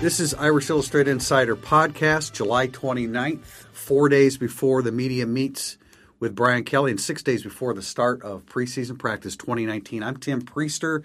[0.00, 5.76] This is Irish Illustrated Insider Podcast, July 29th, four days before the media meets
[6.20, 10.04] with Brian Kelly and six days before the start of preseason practice 2019.
[10.04, 11.02] I'm Tim Prister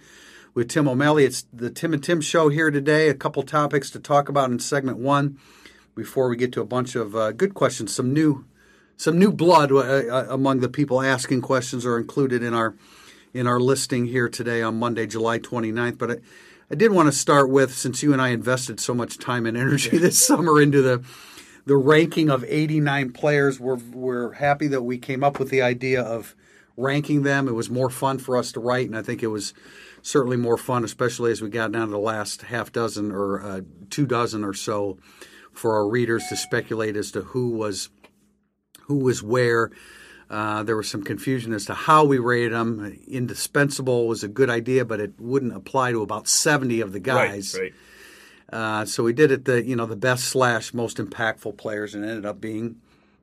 [0.53, 1.25] with Tim O'Malley.
[1.25, 3.09] It's the Tim and Tim show here today.
[3.09, 5.39] A couple topics to talk about in segment one
[5.95, 7.91] before we get to a bunch of uh, good questions.
[7.95, 8.45] Some new,
[8.95, 12.75] some new blood uh, uh among the people asking questions are included in our
[13.33, 15.97] in our listing here today on Monday, July 29th.
[15.97, 16.19] But
[16.73, 19.55] I, did want to start with, since you and I invested so much time and
[19.55, 21.05] energy this summer into the
[21.65, 26.01] the ranking of 89 players, we're, we're happy that we came up with the idea
[26.01, 26.35] of
[26.75, 27.47] ranking them.
[27.47, 29.53] It was more fun for us to write, and I think it was
[30.01, 33.61] certainly more fun, especially as we got down to the last half dozen or uh,
[33.91, 34.97] two dozen or so,
[35.53, 37.89] for our readers to speculate as to who was
[38.87, 39.69] who was where.
[40.29, 42.99] Uh, there was some confusion as to how we rated them.
[43.07, 47.53] Indispensable was a good idea, but it wouldn't apply to about 70 of the guys.
[47.53, 47.73] Right, right.
[48.53, 52.05] Uh, so we did it the you know the best slash most impactful players, and
[52.05, 52.79] ended up being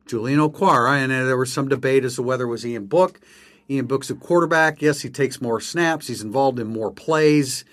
[0.07, 0.99] Julian Okwara.
[1.03, 3.21] And there was some debate as to whether it was Ian Book.
[3.71, 4.83] Ian Book's a quarterback.
[4.83, 6.09] Yes, he takes more snaps.
[6.09, 7.65] He's involved in more plays.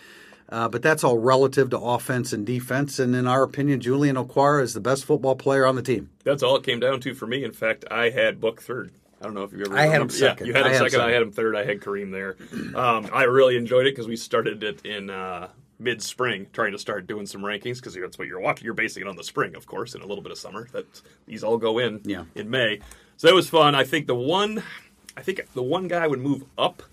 [0.49, 2.99] Uh, but that's all relative to offense and defense.
[2.99, 6.09] And in our opinion, Julian Okwara is the best football player on the team.
[6.23, 7.43] That's all it came down to for me.
[7.43, 8.91] In fact, I had Book third.
[9.19, 9.77] I don't know if you ever.
[9.77, 10.45] I had him second.
[10.47, 11.01] Yeah, you had him I second.
[11.01, 11.55] I had him third.
[11.55, 12.35] I had Kareem there.
[12.79, 16.77] Um, I really enjoyed it because we started it in uh, mid spring, trying to
[16.77, 18.65] start doing some rankings because that's what you're watching.
[18.65, 20.67] You're basing it on the spring, of course, and a little bit of summer.
[20.71, 20.85] That
[21.25, 22.25] these all go in Yeah.
[22.35, 22.79] in May.
[23.17, 23.73] So that was fun.
[23.73, 24.61] I think the one,
[25.15, 26.83] I think the one guy would move up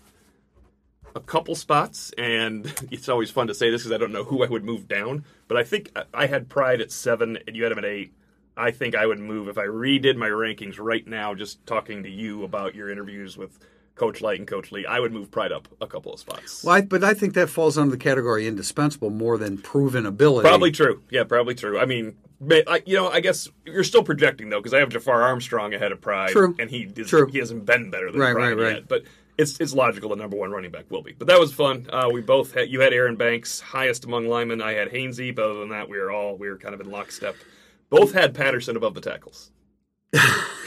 [1.15, 4.43] a couple spots, and it's always fun to say this because I don't know who
[4.43, 5.25] I would move down.
[5.47, 8.13] But I think I- I had Pride at seven, and you had him at eight.
[8.57, 11.35] I think I would move if I redid my rankings right now.
[11.35, 13.59] Just talking to you about your interviews with
[13.97, 16.65] Coach Lyght and Coach Lea, I would move Pride up a couple of spots.
[16.65, 20.49] Well, I, but I think that falls under the category indispensable more than proven ability.
[20.49, 21.03] Probably true.
[21.11, 21.79] Yeah, probably true.
[21.79, 24.89] I mean, but, I, you know, I guess you're still projecting though because I have
[24.89, 26.55] Jafar Armstrong ahead of Pride, True.
[26.59, 27.27] and he is, True.
[27.27, 28.75] he hasn't been better than Right, Pride right, right.
[28.77, 28.89] yet.
[28.89, 29.05] But
[29.39, 31.13] it's it's logical the number one running back will be.
[31.13, 31.89] But that was fun.
[31.93, 34.61] Uh, we both had you had Aaron Banks highest among linemen.
[34.63, 36.91] I had Hainsey, but other than that, we were all we were kind of in
[36.91, 37.37] lockstep.
[37.95, 39.51] Both had Patterson above the tackles.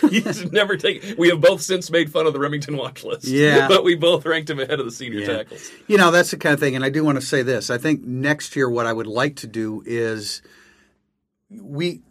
[0.10, 1.16] should never take.
[1.18, 3.26] We have both since made fun of the Rimington watch list.
[3.26, 3.68] Yeah.
[3.70, 5.38] but we both ranked him ahead of the senior Yeah.
[5.38, 5.72] tackles.
[5.88, 6.76] You know, that's the kind of thing.
[6.76, 7.70] And I do want to say this.
[7.70, 10.42] I think next year, what I would like to do is
[11.50, 12.02] we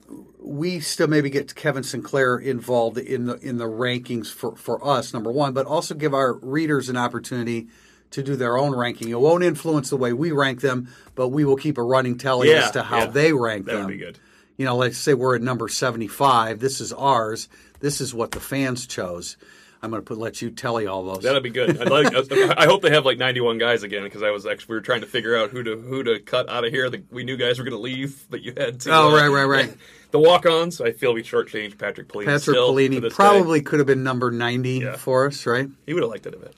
[0.41, 5.13] we still maybe get Kevin Sinclair involved in the in the rankings for, for us,
[5.13, 7.69] number one, but also give our readers an opportunity
[8.13, 9.09] to do their own ranking.
[9.09, 12.51] It won't influence the way we rank them, but we will keep a running tally
[12.51, 13.07] Yeah, as to how yeah.
[13.07, 13.81] they rank That them.
[13.83, 14.19] That would be good.
[14.57, 16.61] You know, let's say we're at number 75.
[16.61, 17.49] This is ours.
[17.81, 19.37] This is what the fans chose.
[19.83, 21.23] I'm going to put let you tally all those.
[21.23, 21.79] That'd be good.
[21.81, 22.13] I'd like.
[22.59, 25.03] I hope they have like 91 guys again because I was actually we were trying
[25.03, 26.89] to figure out who to who to cut out of here.
[26.89, 28.91] The, we knew guys were going to leave, but you had to.
[28.93, 29.75] Oh, uh, right, right, right.
[30.13, 30.81] The walk-ons.
[30.81, 32.25] I feel we shortchanged Patrick Pelini.
[32.27, 33.65] Patrick Pelini probably day.
[33.65, 34.97] could have been number 90 Yeah.
[34.97, 35.69] for us, right?
[35.85, 36.55] he would have liked it a bit.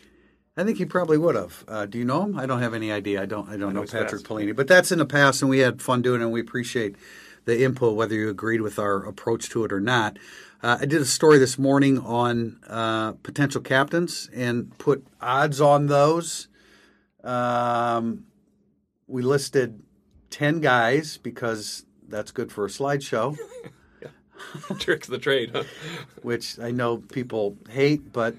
[0.56, 1.64] I think he probably would have.
[1.66, 2.38] Uh, do you know him?
[2.38, 3.22] I don't have any idea.
[3.22, 3.48] I don't.
[3.48, 4.22] I don't know he's Patrick.
[4.22, 6.24] Pelini, but that's in the past, and we had fun doing it.
[6.24, 6.94] and We appreciate
[7.48, 10.18] the input, whether you agreed with our approach to it or not.
[10.62, 15.86] Uh, I did a story this morning on uh, potential captains and put odds on
[15.86, 16.48] those.
[17.24, 18.26] Um,
[19.06, 19.82] we listed
[20.28, 23.38] ten guys because that's good for a slideshow.
[24.78, 25.50] Tricks of the trade.
[25.54, 25.64] Huh?
[26.22, 28.36] which I know people hate, but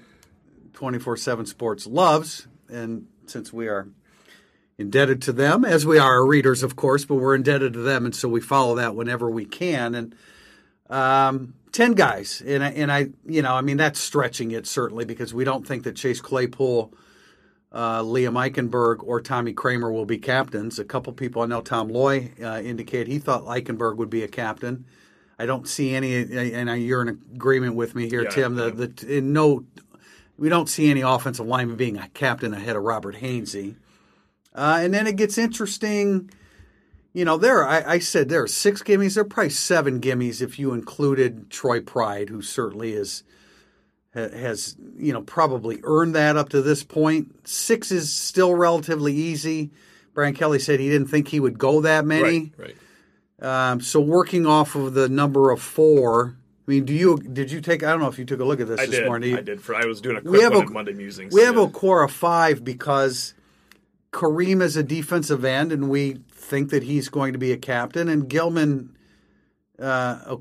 [0.74, 2.46] 24 7 Sports loves.
[2.68, 3.88] And since we are
[4.80, 8.06] indebted to them, as we are our readers, of course, but we're indebted to them.
[8.06, 9.94] And so we follow that whenever we can.
[9.94, 10.14] And
[10.88, 12.42] um, 10 guys.
[12.44, 15.66] And I, and I, you know, I mean, that's stretching it certainly because we don't
[15.66, 16.92] think that Chase Claypool.
[17.72, 20.80] Uh, Liam Eichenberg or Tommy Kraemer will be captains.
[20.80, 24.28] A couple people I know, Tom Loy, uh, indicate he thought Eichenberg would be a
[24.28, 24.86] captain.
[25.38, 26.16] I don't see any,
[26.52, 28.56] and I- you're in agreement with me here, Yeah, Tim.
[28.56, 29.64] The, the in no,
[30.36, 33.76] we don't see any offensive lineman being a captain ahead of Robert Hainsey.
[34.54, 36.30] Uh, and then it gets interesting.
[37.12, 39.14] You know, there I, I said there are six gimmies.
[39.14, 43.22] There are probably seven gimmies if you included Troy Pride, who certainly is
[44.14, 47.48] has you know probably earned that up to this point.
[47.48, 49.70] Six is still relatively easy.
[50.14, 52.52] Brian Kelly said he didn't think he would go that many.
[52.56, 52.74] Right.
[53.40, 53.72] Right.
[53.72, 56.36] Um, so working off of the number of four,
[56.66, 57.82] I mean, do you did you take?
[57.82, 59.06] I don't know if you took a look at this I this did.
[59.06, 59.36] morning.
[59.36, 59.62] I did.
[59.62, 61.32] For I was doing a We have one a- Monday musings.
[61.32, 61.66] We have yeah.
[61.66, 63.34] Okwara five because
[64.12, 68.08] Kareem is a defensive end, and we think that he's going to be a captain.
[68.08, 68.96] And Gilman,
[69.78, 70.36] uh,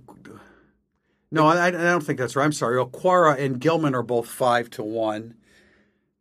[1.32, 2.46] no, I, I don't think that's right.
[2.46, 2.84] I'm sorry.
[2.84, 5.36] Okwara and Gilman are both five to one.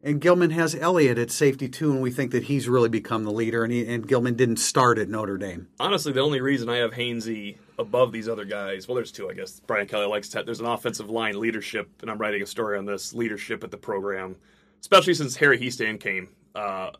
[0.00, 3.32] And Gilman has Elliott at safety too, and we think that he's really become the
[3.32, 3.64] leader.
[3.64, 5.68] And, he, and Gilman didn't start at Notre Dame.
[5.80, 9.34] Honestly, the only reason I have Hainsey above these other guys, well, there's two, I
[9.34, 9.58] guess.
[9.58, 10.44] Brian Kelly likes to.
[10.44, 13.76] There's an offensive line leadership, and I'm writing a story on this leadership at the
[13.76, 14.36] program,
[14.80, 16.90] especially since Harry Hiestand came, uh,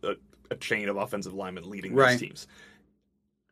[0.51, 2.47] a, chain of offensive linemen leading these teams.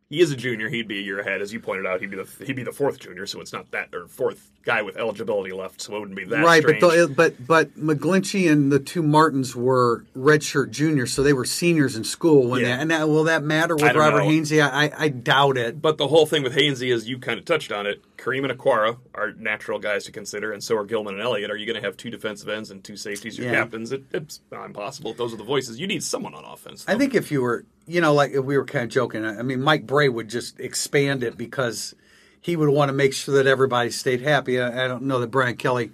[0.08, 0.68] He is a junior.
[0.68, 2.00] He'd be a year ahead, as you pointed out.
[2.00, 4.82] He'd be the he'd be the fourth junior, so it's not that or fourth guy
[4.82, 6.80] with eligibility left, so it wouldn't be that right, strange.
[6.80, 11.44] but the, but but McGlinchey and the two Martins were redshirt juniors, so they were
[11.44, 12.68] seniors in school when Yeah.
[12.76, 12.80] that.
[12.82, 14.28] And that, will that matter with Robert know.
[14.30, 14.62] Hainsey?
[14.62, 15.82] I, I doubt it.
[15.82, 18.00] But the whole thing with Hainsey is you kind of touched on it.
[18.16, 21.50] Kareem and Okwara are natural guys to consider, and so are Gilman and Elliott.
[21.50, 23.54] Are you going to have two defensive ends and two safeties, your Yeah.
[23.54, 23.90] captains?
[23.90, 25.10] It, it's not impossible.
[25.12, 26.84] If those are the voices, you need someone on offense.
[26.86, 29.24] I think if you were, you know, like we were kind of joking.
[29.24, 31.94] I mean, Mike Brey would just expand it because
[32.40, 34.60] he would want to make sure that everybody stayed happy.
[34.60, 35.90] I, don't know that Brian Kelly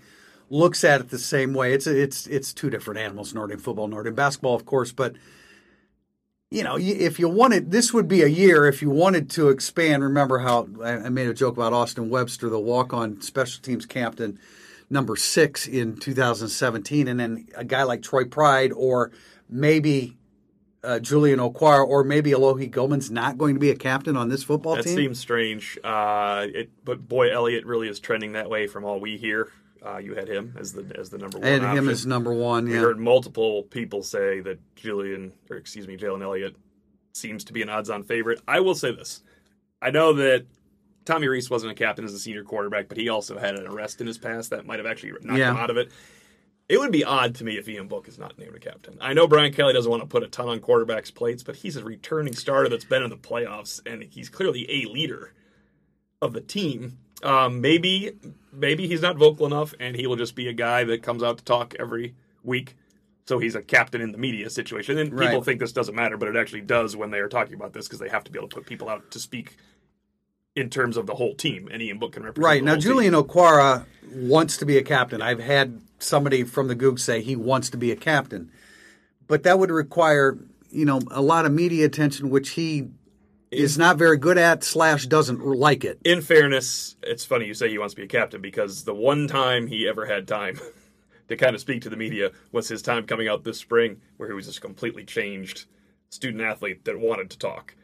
[0.50, 1.72] looks at it the same way.
[1.74, 4.92] It's it's it's two different animals: Dame football, Dame basketball, of course.
[4.92, 5.14] But
[6.50, 10.02] you know, if you wanted, this would be a year if you wanted to expand.
[10.02, 14.38] Remember how I made a joke about Austin Webster, the walk-on special teams captain,
[14.90, 19.10] number six in 2017, and then a guy like Troy Pride or
[19.48, 20.16] maybe
[20.84, 24.42] uh, Julian Okwara or maybe Alohi Gilman's not going to be a captain on this
[24.42, 24.94] football that team.
[24.96, 25.78] That seems strange.
[25.84, 29.48] Uh, it, but boy, Elliott really is trending that way from all we hear.
[29.84, 31.46] Uh, you had him as the as the number one.
[31.48, 31.88] and him option.
[31.88, 32.66] as number one.
[32.66, 36.54] We heard multiple people say that Julian, or excuse me, Jalen Elliott
[37.12, 38.40] seems to be an odds-on favorite.
[38.46, 39.22] I will say this:
[39.80, 40.46] I know that
[41.04, 44.00] Tommy Rees wasn't a captain as a senior quarterback, but he also had an arrest
[44.00, 45.50] in his past that might have actually knocked Yeah.
[45.50, 45.90] him out of it.
[46.72, 48.96] It would be odd to me if Ian Book is not named a captain.
[48.98, 51.76] I know Brian Kelly doesn't want to put a ton on quarterbacks' plates, but he's
[51.76, 55.34] a returning starter that's been in the playoffs, and he's clearly a leader
[56.22, 56.96] of the team.
[57.22, 58.12] Um, maybe
[58.54, 61.36] maybe he's not vocal enough, and he will just be a guy that comes out
[61.36, 62.74] to talk every week.
[63.26, 65.44] So he's a captain in the media situation, and people Right.
[65.44, 68.00] think this doesn't matter, but it actually does when they are talking about this because
[68.00, 69.58] they have to be able to put people out to speak
[70.56, 71.68] in terms of the whole team.
[71.70, 72.90] And Ian Book can represent right the now whole team.
[72.92, 75.20] Julian Okwara wants to be a captain.
[75.20, 78.50] I've had somebody from the Gug say he wants to be a captain,
[79.26, 80.38] but that would require
[80.70, 82.88] you know a lot of media attention, which he
[83.50, 85.98] is not very good at slash doesn't like it.
[86.04, 89.28] in fairness, it's funny you say he wants to be a captain because the one
[89.28, 90.58] time he ever had time
[91.28, 94.28] to kind of speak to the media was his time coming out this spring, where
[94.28, 95.66] he was just a completely changed
[96.08, 97.74] student athlete that wanted to talk,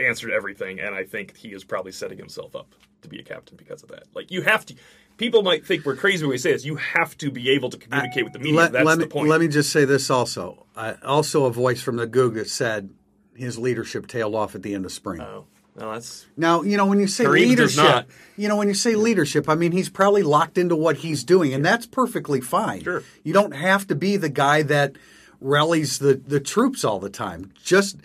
[0.00, 3.56] answered everything, and I think he is probably setting himself up to be a captain
[3.56, 4.04] because of that.
[4.14, 4.74] Like you have to.
[5.16, 6.64] People might think we're crazy when we say this.
[6.64, 8.54] You have to be able to communicate with the media.
[8.54, 9.28] Let, That's let the point.
[9.28, 10.66] Let me just say this also.
[10.76, 12.90] Uh, also, a voice from the Gug that said
[13.34, 15.20] his leadership tailed off at the end of spring.
[15.22, 18.06] Oh, well, that's Now, you know, when you say Kareem does leadership, not.
[18.36, 21.52] you know, when you say leadership, I mean, he's probably locked into what he's doing,
[21.52, 22.82] and that's perfectly fine.
[22.82, 23.02] Sure.
[23.24, 24.96] You don't have to be the guy that
[25.40, 27.52] rallies the, the troops all the time.
[27.62, 27.98] Just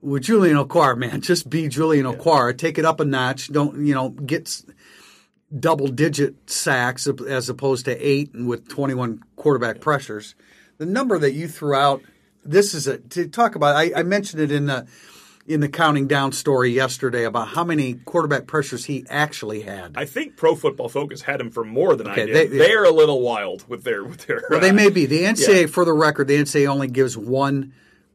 [0.00, 2.56] with Julian Okwara, man, just be Julian Okwara.
[2.56, 3.52] Take it up a notch.
[3.52, 4.62] Don't, you know, get
[5.56, 10.34] double digit sacks as opposed to eight and with 21 quarterback pressures.
[10.78, 12.02] The number that you threw out,
[12.44, 14.86] this is a, to talk about, I, I mentioned it in the,
[15.46, 19.92] in the counting down story yesterday about how many quarterback pressures he actually had.
[19.96, 22.60] I think Pro Football Focus had him for more than Okay, I they- did.
[22.60, 24.42] They, are a little wild with their with their.
[24.50, 25.06] well, they uh, may be.
[25.06, 27.72] The NCAA, for the record, the NCAA only gives one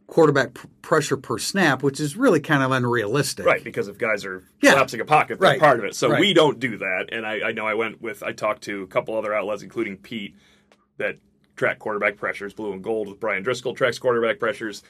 [0.07, 3.45] quarterback p- pressure per snap, which is really kind of unrealistic.
[3.45, 4.71] Right, because if guys are Yeah.
[4.73, 5.59] collapsing a pocket, they're Right.
[5.59, 5.95] part of it.
[5.95, 6.19] So Right.
[6.19, 7.09] we don't do that.
[7.11, 9.97] And I, I know I went with, I talked to a couple other outlets, including
[9.97, 10.35] Pete,
[10.97, 11.17] that
[11.55, 14.83] track quarterback pressures, blue and gold with Bryan Driskell tracks quarterback pressures.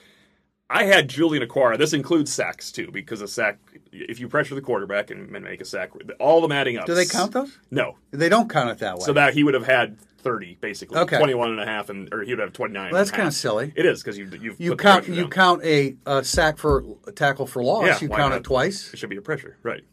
[0.69, 1.77] I had Julian Okwara.
[1.77, 3.59] This includes sacks too, because a sack,
[3.91, 6.85] if you pressure the quarterback and make a sack, all of them adding up.
[6.85, 7.59] Do they count those?
[7.69, 7.97] No.
[8.11, 9.03] They don't count it that way.
[9.05, 10.97] So that he would have had 30, basically.
[10.97, 11.17] Okay.
[11.17, 12.91] 21 and a half, and, or he would have 29.
[12.91, 13.73] Well, that's kinda silly.
[13.75, 15.29] It is, because you, you've you count you down.
[15.29, 17.85] count a, uh sack for a tackle for loss.
[17.85, 18.37] Yeah, you count not?
[18.37, 18.93] it twice.
[18.93, 19.83] It should be a pressure, right?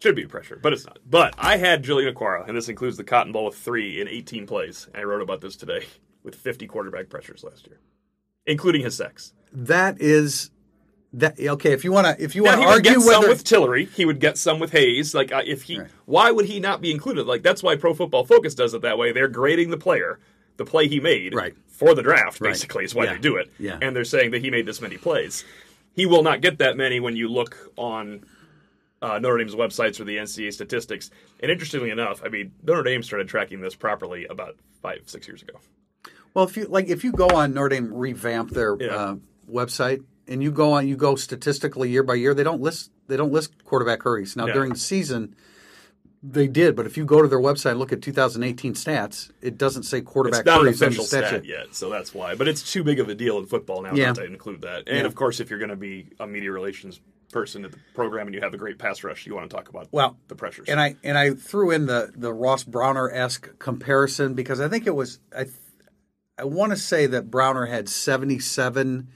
[0.00, 0.98] Should be a pressure, but it's not.
[1.08, 4.46] But I had Julian Okwara, and this includes the Cotton Bowl with three in 18
[4.46, 4.88] plays.
[4.94, 5.86] I wrote about this today
[6.22, 7.80] with 50 quarterback pressures last year,
[8.46, 9.32] including his sacks.
[9.52, 10.50] That is
[11.14, 11.72] that okay.
[11.72, 13.44] If you want to, if you want he to would argue get some whether with
[13.44, 15.14] Tillery, he would get some with Hayes.
[15.14, 15.88] Like uh, if he, Right.
[16.04, 17.26] why would he not be included?
[17.26, 19.12] Like that's why Pro Football Focus does it that way.
[19.12, 20.18] They're grading the player,
[20.58, 21.54] the play he made, Right.
[21.66, 22.40] for the draft.
[22.40, 22.50] Right.
[22.50, 23.14] Basically, is why Yeah.
[23.14, 23.50] they do it.
[23.58, 23.78] Yeah.
[23.80, 25.44] and they're saying that he made this many plays.
[25.94, 28.24] He will not get that many when you look on
[29.00, 31.10] uh, Notre Dame's websites or the NCAA statistics.
[31.40, 35.40] And interestingly enough, I mean Notre Dame started tracking this properly about five, six years
[35.40, 35.54] ago.
[36.34, 38.86] Well, if you like, if you go on Notre Dame revamp their Yeah.
[38.94, 39.14] uh,
[39.50, 42.34] website and you go on, you go statistically year by year.
[42.34, 44.52] They don't list they don't list quarterback hurries now No.
[44.52, 45.34] during the season.
[46.20, 49.56] They did, but if you go to their website and look at 2018 stats, it
[49.56, 52.34] doesn't say quarterback It's not an official stat stat yet, so that's why.
[52.34, 54.12] But it's too big of a deal in football now Yeah.
[54.14, 54.88] to include that.
[54.88, 55.04] And Yeah.
[55.04, 57.00] of course, if you're going to be a media relations
[57.32, 59.68] person at the program and you have a great pass rush, you want to talk
[59.68, 60.66] about Well, the pressures.
[60.68, 64.86] And I and I threw in the the Ross Browner esque comparison because I think
[64.88, 65.46] it was I
[66.36, 69.08] I want to say that Browner had 77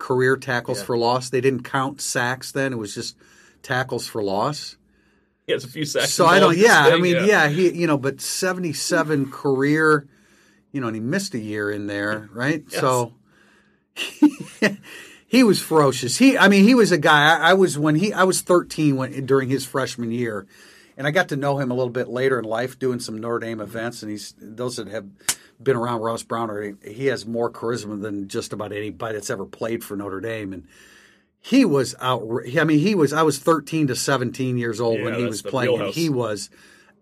[0.00, 0.84] career tackles Yeah.
[0.86, 1.30] for loss.
[1.30, 3.16] They didn't count sacks then; it was just
[3.62, 4.76] tackles for loss.
[5.46, 6.10] he has a few sacks.
[6.12, 6.54] So I don't.
[6.54, 7.48] involved in this Yeah, I thing, mean, yeah.
[7.48, 10.08] he you know, but 77 career,
[10.72, 12.64] you know, and he missed a year in there, right?
[12.68, 12.80] Yes.
[12.80, 13.14] So.
[15.26, 16.16] he was ferocious.
[16.18, 17.36] He, I mean, he was a guy.
[17.36, 20.46] I, I was when he, I was 13 when during his freshman year,
[20.96, 23.38] and I got to know him a little bit later in life doing some Notre
[23.40, 24.02] Dame events.
[24.02, 25.06] And he's those that have
[25.62, 26.74] been around Ross Browner.
[26.82, 30.52] He, he has more charisma than just about anybody that's ever played for Notre Dame.
[30.52, 30.66] And
[31.38, 32.22] he was out.
[32.58, 33.12] I mean, he was.
[33.12, 36.50] I was 13 to 17 years old Yeah, when he was playing, and he was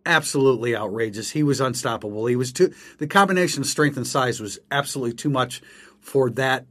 [0.07, 1.31] absolutely outrageous.
[1.31, 2.27] He was unstoppable.
[2.27, 2.73] He was too.
[2.99, 5.61] The combination of strength and size was absolutely too much
[6.00, 6.67] for that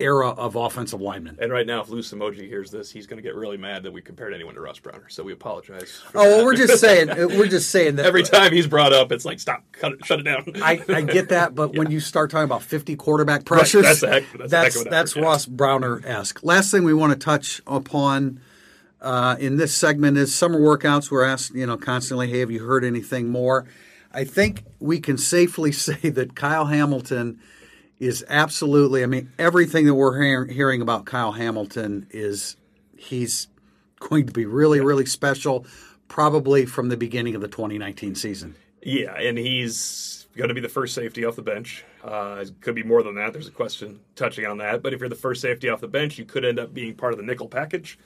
[0.00, 1.38] era of offensive linemen.
[1.40, 3.92] And right now, if Lou Somogyi hears this, he's going to get really mad that
[3.92, 5.08] we compared anyone to Ross Browner.
[5.08, 6.02] So we apologize.
[6.14, 7.08] Oh, well, we're just saying.
[7.08, 10.20] We're just saying that Every time he's brought up, it's like, stop, cut it, shut
[10.20, 10.44] it down.
[10.56, 14.24] I, I get that, but when you start talking about 50 quarterback pressures, that's heck-
[14.38, 15.26] that's heck that's, that's effort, yeah.
[15.26, 16.42] Ross Browner esque.
[16.42, 18.40] Last thing we want to touch upon
[19.00, 21.10] uh, in this segment is summer workouts.
[21.10, 23.66] We're asked, you know, constantly, hey, have you heard anything more?
[24.12, 27.40] I think we can safely say that Kyle Hamilton
[28.00, 29.04] is absolutely.
[29.04, 32.56] I mean, everything that we're hear, hearing about Kyle Hamilton is
[32.96, 33.46] he's
[34.00, 35.66] going to be really, really special.
[36.08, 38.56] Probably from the beginning of the 2019 season.
[38.82, 41.84] Yeah, and he's going to be the first safety off the bench.
[42.02, 43.32] Uh, it could be more than that.
[43.32, 44.82] There's a question touching on that.
[44.82, 47.12] But if you're the first safety off the bench, you could end up being part
[47.12, 47.96] of the nickel package.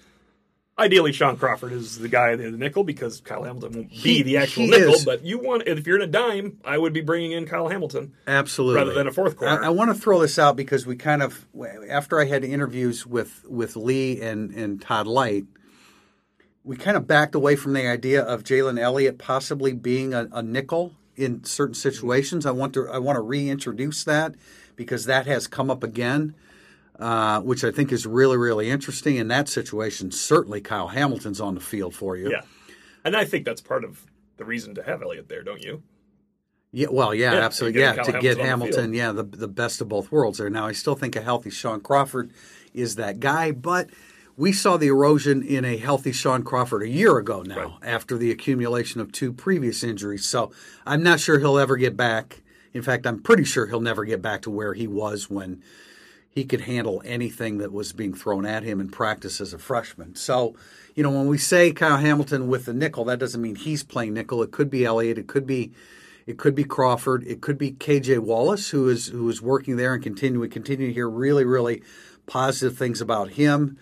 [0.76, 4.23] Ideally, Shaun Crawford is the guy in the nickel because Kyle Hamilton won't be He-
[4.23, 4.95] the actual nickel.
[4.95, 5.04] is.
[5.04, 8.12] But you want if you're in a dime, I would be bringing in Kyle Hamilton.
[8.26, 8.76] Absolutely.
[8.81, 9.62] Rather than a fourth corner.
[9.62, 11.47] I, I want to throw this out because we kind of,
[11.88, 15.47] after I had interviews with, with Lea and, and Todd Lyght,
[16.64, 20.43] we kind of backed away from the idea of Jalen Elliott possibly being a, a
[20.43, 22.47] nickel in certain situations.
[22.47, 24.35] I want to I want to reintroduce that
[24.75, 26.35] because that has come up again,
[26.99, 29.17] uh, which I think is really really interesting.
[29.17, 32.31] In that situation, certainly Kyle Hamilton's on the field for you.
[32.31, 32.43] Yeah,
[33.05, 34.05] and I think that's part of
[34.37, 35.83] the reason to have Elliott there, don't you?
[36.73, 37.81] Yeah, well, yeah, Yeah, absolutely.
[37.81, 40.51] Yeah, to get Hamilton the yeah, the the best of both worlds there.
[40.51, 42.33] Now, I still think a healthy Shaun Crawford
[42.73, 43.91] is that guy, but
[44.37, 47.71] we saw the erosion in a healthy Shaun Crawford a year ago now Right.
[47.95, 50.25] after the accumulation of two previous injuries.
[50.25, 50.51] So
[50.85, 52.43] I'm not sure he'll ever get back.
[52.73, 55.63] In fact, I'm pretty sure he'll never get back to where he was when
[56.35, 60.17] he could handle anything that was being thrown at him in practice as a freshman.
[60.17, 60.57] So,
[60.97, 64.14] you know, when we say Kyle Hamilton with the nickel, that doesn't mean he's playing
[64.14, 64.43] nickel.
[64.43, 65.17] It could be Elliott.
[65.17, 65.71] It could be,
[66.26, 67.23] it could be Crawford.
[67.25, 70.41] It could be KJ Wallace, who is who is working there and continue.
[70.41, 71.83] We continue to hear really, really
[72.26, 73.79] positive things about him.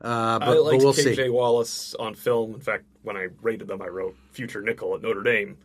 [0.00, 1.28] Uh, but, I but we'll KJ see.
[1.28, 2.54] Wallace on film.
[2.54, 5.58] In fact, when I rated them, I wrote future nickel at Notre Dame.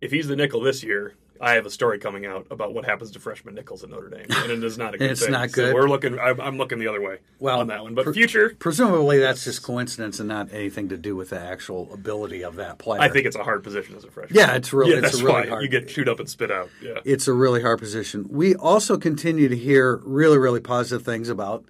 [0.00, 3.10] If he's the nickel this year, I have a story coming out about what happens
[3.12, 5.32] to freshman nickels at Notre Dame, and it is not a good It's thing.
[5.32, 5.74] not So good.
[5.74, 6.18] we're looking.
[6.18, 7.94] I'm, I'm looking the other way Well, on that one.
[7.94, 11.88] But pre- future, Presumably, that's just coincidence and not anything to do with the actual
[11.94, 13.00] ability of that player.
[13.00, 14.36] I think it's a hard position as a freshman.
[14.38, 16.28] Yeah, it's really- Yeah, it's a that's really why hard- you get chewed up and
[16.28, 16.68] spit out.
[16.82, 18.26] Yeah, it's a really hard position.
[18.28, 21.64] We also continue to hear really, really positive things about,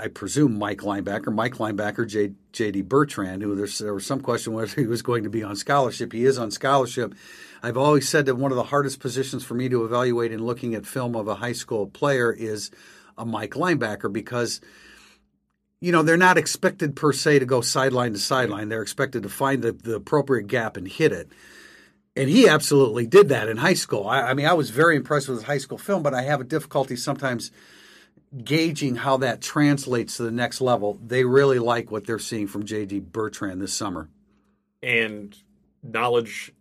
[0.00, 2.82] I presume, Mike linebacker, Mike linebacker, J, J.D.
[2.82, 6.12] Bertrand, who there was some question whether he was going to be on scholarship.
[6.12, 7.14] He is on scholarship.
[7.64, 10.74] I've always said that one of the hardest positions for me to evaluate in looking
[10.74, 12.70] at film of a high school player is
[13.16, 14.60] a Mike linebacker because
[15.80, 18.68] you know, they're not expected per se to go sideline to sideline.
[18.68, 21.28] They're expected to find the, the appropriate gap and hit it.
[22.16, 24.08] And he absolutely did that in high school.
[24.08, 26.40] I, I mean, I was very impressed with his high school film, but I have
[26.40, 27.52] a difficulty sometimes
[28.44, 30.98] gauging how that translates to the next level.
[31.04, 33.00] They really like what they're seeing from J.D.
[33.00, 34.08] Bertrand this summer.
[34.82, 35.36] and
[35.82, 36.52] knowledge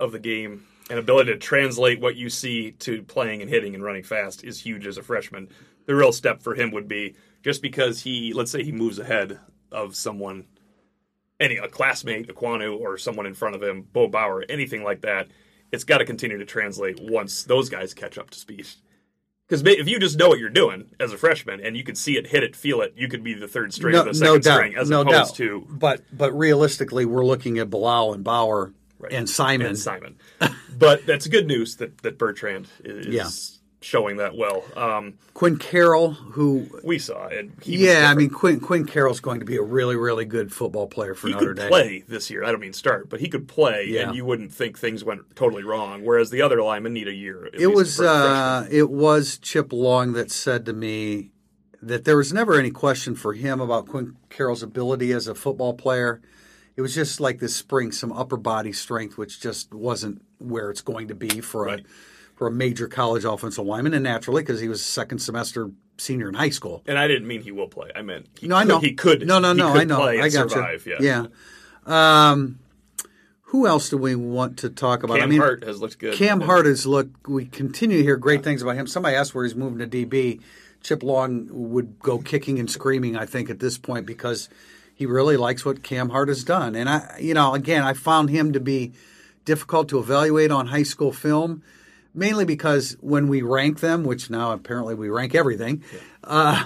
[0.00, 3.82] of the game and ability to translate what you see to playing and hitting and
[3.82, 5.48] running fast is huge as a freshman.
[5.86, 9.38] The real step for him would be just because he, let's say, he moves ahead
[9.72, 10.46] of someone,
[11.40, 15.28] any a classmate, Ekwonu, or someone in front of him, Bo Bauer, anything like that.
[15.72, 18.66] It's got to continue to translate once those guys catch up to speed.
[19.48, 22.16] Because if you just know what you're doing as a freshman and you can see
[22.16, 24.74] it, hit it, feel it, you could be the third string or the second string
[24.76, 25.36] as no opposed doubt.
[25.36, 28.72] to But but realistically, we're looking at Bilal and Bauer
[29.10, 29.66] and Simon.
[29.66, 30.16] and Simon.
[30.78, 33.28] but that's good news that, that Bertrand is Yeah.
[33.84, 34.64] Showing that well.
[34.76, 39.46] Um, Quinn Carroll, who we saw was yeah, I mean Quinn Quinn Carroll's going to
[39.46, 41.68] be a really really good football player for he Notre could Dame.
[41.68, 42.42] play this year.
[42.44, 44.08] I don't mean start, but he could play, Yeah.
[44.08, 46.04] and you wouldn't think things went totally wrong.
[46.04, 47.48] Whereas the other linemen need a year.
[47.52, 51.30] It was uh, it was Chip Long that said to me
[51.82, 55.74] that there was never any question for him about Quinn Carroll's ability as a football
[55.74, 56.22] player.
[56.76, 60.80] It was just like this spring, some upper body strength, which just wasn't where it's
[60.80, 61.80] going to be for Right.
[61.80, 61.84] a
[62.34, 66.28] for a major college offensive lineman, and naturally because he was a second semester senior
[66.28, 66.82] in high school.
[66.86, 67.90] And I didn't mean he will play.
[67.94, 69.26] I meant he No, I could, know he could.
[69.26, 69.68] No, no, no.
[69.68, 70.02] I know.
[70.02, 70.86] I got survive.
[70.86, 70.96] you.
[71.00, 71.26] Yeah.
[71.86, 72.30] Yeah.
[72.30, 72.58] Um,
[73.54, 75.18] who else do we want to talk about?
[75.18, 76.14] Cam I mean, Hart has looked good.
[76.14, 77.28] Cam Hart has looked.
[77.28, 78.88] We continue to hear great things about him.
[78.88, 80.40] Somebody asked where he's moving to DB.
[80.82, 83.16] Chip Long would go kicking and screaming.
[83.16, 84.48] I think at this point because
[84.94, 86.74] he really likes what Cam Hart has done.
[86.74, 88.92] And I, you know, again, I found him to be
[89.44, 91.62] difficult to evaluate on high school film,
[92.14, 95.82] mainly because when we rank them, which now apparently we rank everything,
[96.22, 96.64] uh,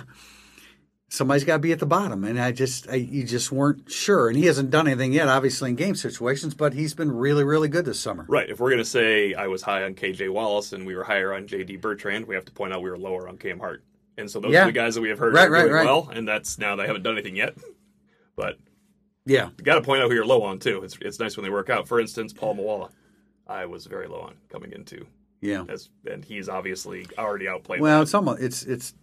[1.09, 2.25] somebody's got to be at the bottom.
[2.25, 4.28] And I just, I, you just weren't sure.
[4.28, 7.69] And he hasn't done anything yet, obviously in game situations, but he's been really, really
[7.69, 8.26] good this summer.
[8.28, 8.49] Right.
[8.49, 11.33] If we're going to say I was high on KJ Wallace and we were higher
[11.33, 13.83] on JD Bertrand, we have to point out we were lower on Cam Hart.
[14.17, 14.64] And so those Yeah.
[14.64, 15.85] are the guys that we have heard Right, right, right.
[15.87, 17.55] well, and that's now they haven't done anything yet.
[18.37, 18.57] But
[19.26, 19.49] Yeah.
[19.59, 20.83] you got to point out who you're low on too.
[20.85, 21.88] It's it's nice when they work out.
[21.88, 22.90] For instance, Paul Moala,
[23.49, 25.07] I was very low on coming into,
[25.40, 25.64] Yeah.
[25.68, 27.80] as and he's obviously already outplayed.
[27.80, 28.95] Well, it's almost it's it's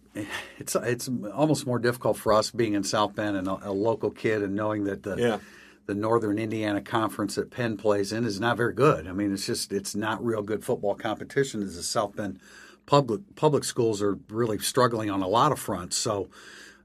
[0.58, 4.10] it's it's almost more difficult for us being in South Bend and a, a local
[4.10, 5.38] kid and knowing that the Yeah.
[5.86, 9.06] the Northern Indiana Conference that Penn plays in is not very good.
[9.06, 11.62] I mean, it's just it's not real good football competition.
[11.62, 12.38] As the South Bend
[12.86, 16.28] public public schools are really struggling on a lot of fronts, so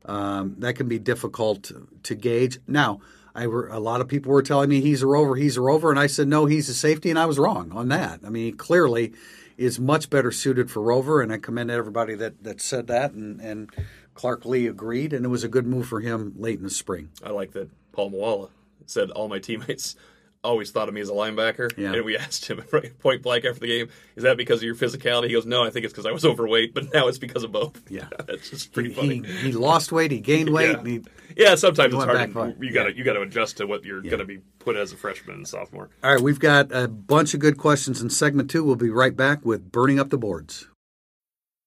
[0.06, 1.72] um, that can be difficult
[2.04, 2.60] to gauge.
[2.68, 3.02] Now,
[3.36, 5.90] I were, a lot of people were telling me he's a rover, he's a rover,
[5.92, 8.22] and I said no, he's a safety, and I was wrong on that.
[8.26, 9.14] I mean, clearly
[9.58, 13.40] is much better suited for rover, and I commend everybody that, that said that, and,
[13.40, 13.70] and
[14.14, 17.10] Clark Lea agreed, and it was a good move for him late in the spring.
[17.24, 18.50] I like that Paul Moala
[18.86, 19.96] said all my teammates
[20.44, 21.72] always thought of me as a linebacker.
[21.78, 21.94] Yeah.
[21.94, 24.76] And we asked him right, point blank after the game, is that because of your
[24.76, 25.28] physicality?
[25.28, 27.52] He goes, no, I think it's because I was overweight, but now it's because of
[27.52, 27.80] both.
[27.90, 28.08] Yeah.
[28.28, 29.24] That's just pretty He, funny.
[29.24, 30.84] he lost weight, he gained weight, Yeah.
[30.84, 31.02] he
[31.38, 32.34] yeah, sometimes He it's hard.
[32.60, 32.98] To, you got to Yeah.
[32.98, 35.48] you got to adjust to what you're going to be put as a freshman and
[35.48, 35.90] sophomore.
[36.04, 38.64] All right, we've got a bunch of good questions in segment two.
[38.64, 40.68] We'll be right back with Burning Up the Boards.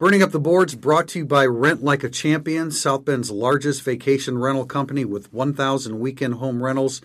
[0.00, 3.82] Burning Up the Boards brought to you by Rent Like a Champion, South Bend's largest
[3.82, 7.02] vacation rental company with 1,000 weekend home rentals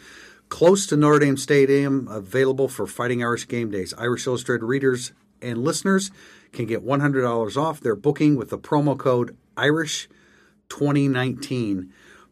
[0.48, 3.94] close to Notre Dame Stadium, available for Fighting Irish game days.
[3.98, 6.10] Irish Illustrated readers and listeners
[6.54, 11.90] can get $100 off their booking with the promo code IRISH2019.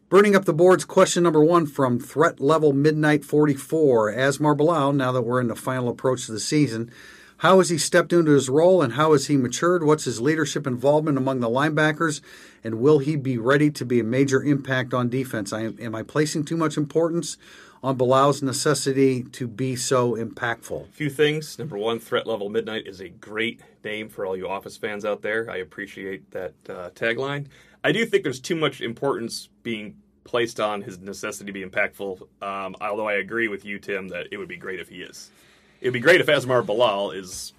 [0.08, 4.12] Burning Up the Boards, question number one from Threat Level Midnight 44.
[4.12, 6.90] Asmar Bilal, now that we're in the final approach to the season,
[7.38, 9.84] how has he stepped into his role and how has he matured?
[9.84, 12.20] What's his leadership involvement among the linebackers?
[12.62, 15.52] And will he be ready to be a major impact on defense?
[15.52, 17.36] I am, I placing too much importance
[17.82, 20.88] on Bilal's necessity to be so impactful?
[20.88, 21.58] A few things.
[21.58, 25.20] Number one, Threat Level Midnight is a great name for all you Office fans out
[25.20, 25.50] there.
[25.50, 27.48] I appreciate that uh, tagline.
[27.82, 32.22] I do think there's too much importance being placed on his necessity to be impactful.
[32.40, 35.30] Um, although I agree with you, Tim, that it would be great if he is.
[35.84, 37.52] It would be great if Asmar Bilal is,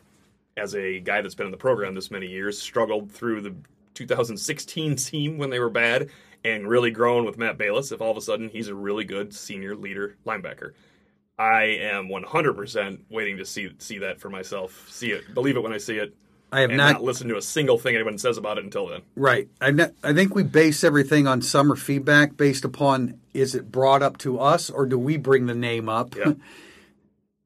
[0.57, 3.53] as a guy that's been in the program this many years, struggled through the
[3.93, 6.09] 2016 team when they were bad
[6.43, 7.91] and really grown with Matt Balis.
[7.91, 10.71] If all of a sudden he's a really good senior leader linebacker.
[11.38, 14.88] I am 100% waiting to see see that for myself.
[14.89, 16.15] See it, believe it when I see it.
[16.51, 18.88] I have and not- not, listen to a single thing anyone says about it until
[18.88, 19.01] then.
[19.15, 19.49] Right.
[19.61, 24.17] I, I think we base everything on summer feedback based upon is it brought up
[24.19, 26.15] to us or do we bring the name up?
[26.15, 26.33] Yeah.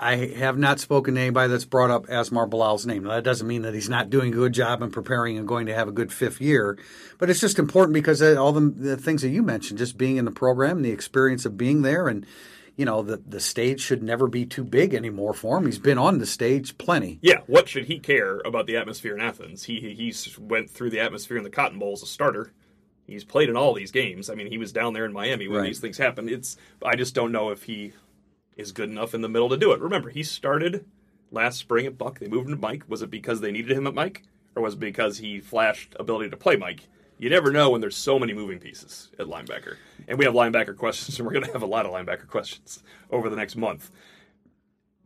[0.01, 3.03] I have not spoken to anybody that's brought up Asmar Bilal's name.
[3.03, 5.65] Now, that doesn't mean that he's not doing a good job and preparing and going
[5.65, 6.77] to have a good fifth year,
[7.17, 10.15] but it's just important because uh, all the, the things that you mentioned, just being
[10.15, 12.25] in the program, the experience of being there, and
[12.77, 15.65] you know the the stage should never be too big anymore for him.
[15.65, 17.19] He's been on the stage plenty.
[17.21, 19.65] Yeah, what should he care about the atmosphere in Athens?
[19.65, 22.53] He he he's went through the atmosphere in the Cotton Bowl as a starter.
[23.05, 24.29] He's played in all these games.
[24.29, 25.65] I mean, he was down there in Miami when Right.
[25.67, 26.29] these things happened.
[26.29, 27.91] It's I just don't know if he
[28.59, 29.79] is good enough in the middle to do it.
[29.79, 30.85] Remember, he started
[31.31, 32.19] last spring at Buck.
[32.19, 32.83] They moved him to Mike.
[32.87, 34.23] Was it because they needed him at Mike,
[34.55, 36.87] or was it because he flashed ability to play Mike?
[37.17, 39.75] You never know when there's so many moving pieces at linebacker.
[40.07, 42.83] And we have linebacker questions, and we're going to have a lot of linebacker questions
[43.11, 43.91] over the next month.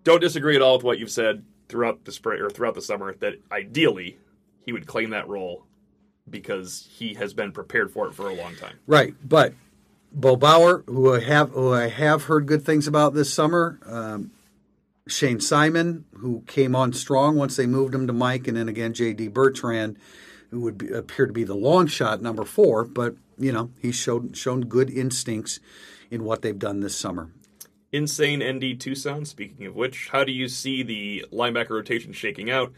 [0.03, 3.15] Don't disagree at all with what you've said throughout the spring or throughout the summer
[3.15, 4.17] that ideally
[4.65, 5.65] he would claim that role
[6.29, 8.77] because he has been prepared for it for a long time.
[8.87, 9.53] Right, but
[10.13, 14.31] Bo Bauer, who I have who I have heard good things about this summer, um,
[15.07, 18.93] Shane Simon, who came on strong once they moved him to Mike, and then again
[18.93, 19.29] J.D.
[19.29, 19.97] Bertrand,
[20.51, 23.95] who would be, appear to be the long shot number four, but you know he's
[23.95, 25.59] showed shown good instincts
[26.11, 27.31] in what they've done this summer.
[27.91, 29.25] Insane ND Tucson.
[29.25, 32.71] Speaking of which, how do you see the linebacker rotation shaking out?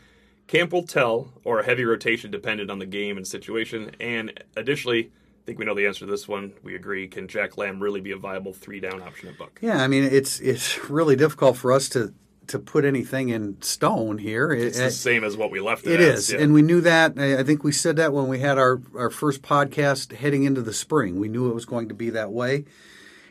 [0.47, 3.95] Camp will tell, or a heavy rotation dependent on the game and situation.
[3.99, 5.11] And additionally,
[5.45, 6.53] think we know the answer to this one.
[6.63, 7.07] We agree.
[7.07, 9.59] Can Jack Lamb really be a viable three down option at Buck?
[9.61, 12.13] Yeah, I mean it's it's really difficult for us to
[12.47, 14.51] to put anything in stone here.
[14.51, 16.39] It's the same as what we left it, It is, yeah.
[16.39, 17.13] and we knew that.
[17.17, 20.61] I I think we said that when we had our our first podcast heading into
[20.61, 21.19] the spring.
[21.19, 22.65] We knew it was going to be that way,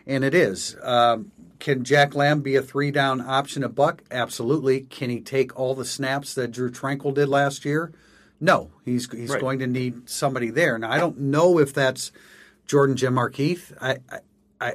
[0.06, 0.76] and it is.
[0.82, 4.02] Um, can Jack Lamb be a three down option at Buck?
[4.10, 4.82] Absolutely.
[4.82, 7.92] Can he take all the snaps that Drue Tranquill did last year?
[8.40, 9.40] No, he's he's Right.
[9.40, 10.78] going to need somebody there.
[10.78, 12.12] Now I don't know if that's
[12.66, 13.72] Jordan Genmark Heath.
[13.80, 13.98] I,
[14.60, 14.74] I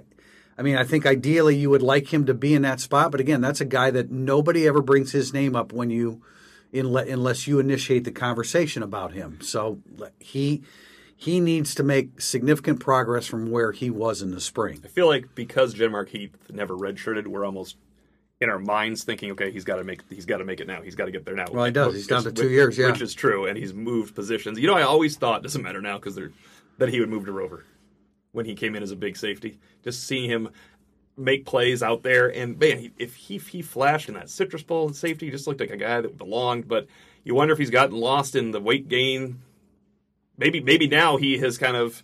[0.57, 3.19] I mean I think ideally you would like him to be in that spot, but
[3.19, 6.21] again, that's a guy that nobody ever brings his name up when you
[6.73, 9.39] unle- unless you initiate the conversation about him.
[9.41, 9.79] So
[10.19, 10.63] he
[11.15, 14.79] he needs to make significant progress from where he was in the spring.
[14.85, 17.75] I feel like because Genmark Heath never redshirted, we're almost
[18.41, 20.81] in our minds thinking, okay, he's got to make he's got to make it now.
[20.81, 21.45] He's got to get there now.
[21.51, 21.93] Well, he does.
[21.93, 22.91] He's down to Which- two years, yeah.
[22.91, 24.59] which is true, and he's moved positions.
[24.59, 26.31] You know, I always thought doesn't matter now because they're
[26.77, 27.65] that he would move to Rover
[28.31, 29.59] when he came in as a big safety.
[29.83, 30.49] Just seeing him
[31.17, 34.87] make plays out there, and man, if he if he flashed in that Citrus Bowl
[34.87, 36.67] and safety, he just looked like a guy that belonged.
[36.67, 36.87] But
[37.25, 39.41] you wonder if he's gotten lost in the weight gain.
[40.37, 42.01] Maybe maybe now he has kind of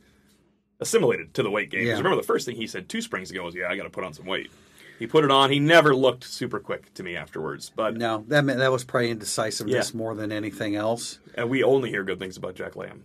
[0.81, 1.87] assimilated to the weight gain.
[1.87, 1.93] Yeah.
[1.93, 4.03] remember the first thing he said two springs ago was, "Yeah, I got to put
[4.03, 4.51] on some weight."
[4.99, 5.51] He put it on.
[5.51, 9.91] He never looked super quick to me afterwards, but No, that that was probably indecisiveness
[9.93, 9.97] Yeah.
[9.97, 11.19] more than anything else.
[11.35, 13.03] and we only hear good things about Jack Lamb,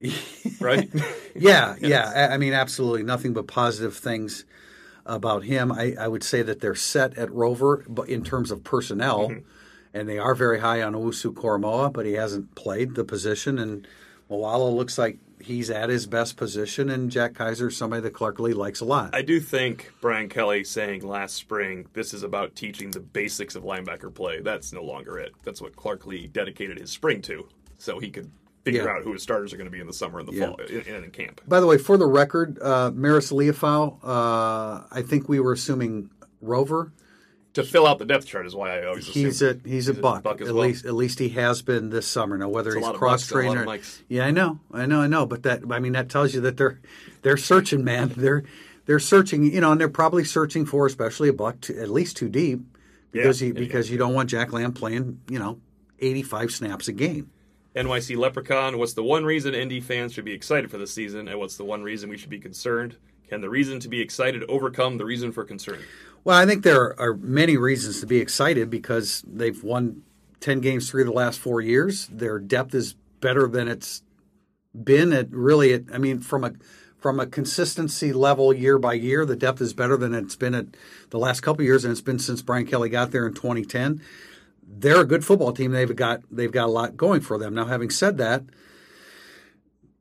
[0.60, 0.90] right?
[1.34, 2.12] Yeah, yeah.
[2.30, 4.44] I I mean, absolutely nothing but positive things
[5.06, 5.72] about him.
[5.72, 9.46] I, I would say that they're set at Rover, but in terms of personnel, Mm-hmm.
[9.94, 13.58] and they are very high on Owusu-Koramoah, but he hasn't played the position.
[13.58, 13.86] And
[14.30, 18.38] Moala looks like he's at his best position, and Jack Kaiser is somebody that Clark
[18.40, 19.14] Lea likes a lot.
[19.14, 23.62] I do think Brian Kelly saying last spring this is about teaching the basics of
[23.64, 24.40] linebacker play.
[24.40, 25.32] That's no longer it.
[25.44, 27.48] That's what Clark Lea dedicated his spring to,
[27.78, 28.30] so he could
[28.64, 28.90] figure Yeah.
[28.96, 30.46] out who his starters are going to be in the summer and the Yeah.
[30.48, 31.40] fall in, in, in camp.
[31.48, 36.10] By the way, for the record, uh, Marist Liufau, uh, I think we were assuming
[36.42, 36.92] Rover.
[37.54, 39.92] To fill out the depth chart is why I always He's a assumed he's a
[39.92, 40.22] a buck.
[40.22, 40.56] buck at well.
[40.66, 42.38] least at least he has been this summer.
[42.38, 44.02] Now whether It's a he's cross bucks and a lot trainer, of mics.
[44.08, 45.26] yeah, I know, I know, I know.
[45.26, 46.78] But that I mean that tells you that they're
[47.22, 48.12] they're searching, man.
[48.16, 48.44] They're
[48.86, 52.16] they're searching, you know, and they're probably searching for especially a buck to, at least
[52.16, 52.60] too deep
[53.10, 55.60] because Yeah, you yeah, because you don't want Jack Lamb playing you know
[55.98, 57.30] eighty five snaps a game.
[57.74, 58.78] NYC Leprechaun.
[58.78, 61.64] What's the one reason Indy fans should be excited for the season, and what's the
[61.64, 62.96] one reason we should be concerned?
[63.28, 65.78] Can the reason to be excited overcome the reason for concern?
[66.22, 70.02] Well, I think there are many reasons to be excited because they've won
[70.40, 72.08] 10 games through the last four years.
[72.08, 74.02] Their depth is better than it's
[74.74, 76.52] been at really, at, I mean, from a
[76.98, 80.66] from a consistency level year by year, the depth is better than it's been at
[81.08, 84.02] the last couple years, and it's been since Brian Kelly got there in 2010.
[84.62, 85.72] They're a good football team.
[85.72, 87.54] They've got they've got a lot going for them.
[87.54, 88.42] Now, having said that,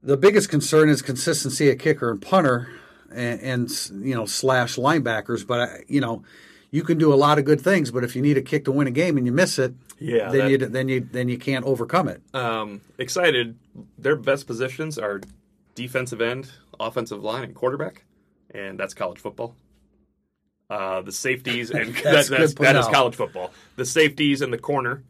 [0.03, 2.69] the biggest concern is consistency at kicker and punter,
[3.11, 5.45] and, and you know slash linebackers.
[5.45, 6.23] But I, you know,
[6.71, 8.71] you can do a lot of good things, but if you need a kick to
[8.71, 11.37] win a game and you miss it, Yeah, then that- you then you then you
[11.37, 12.21] can't overcome it.
[12.33, 13.57] Um, excited.
[13.97, 15.21] Their best positions are
[15.75, 18.03] defensive end, offensive line, and quarterback,
[18.51, 19.55] and that's college football.
[20.69, 23.51] Uh, the safeties and that, That's that's, that is college football.
[23.75, 25.01] The safeties and the corner,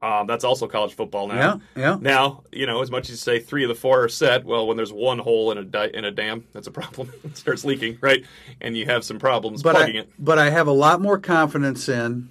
[0.00, 1.60] um, that's also college football now.
[1.76, 1.98] Yeah, yeah.
[2.00, 4.44] Now you know as much as you say three of the four are set.
[4.44, 7.12] Well, when there's one hole in a di- in a dam, that's a problem.
[7.24, 8.24] it starts leaking, right?
[8.60, 10.10] And you have some problems But plugging I, it.
[10.18, 12.28] but I have a lot more confidence in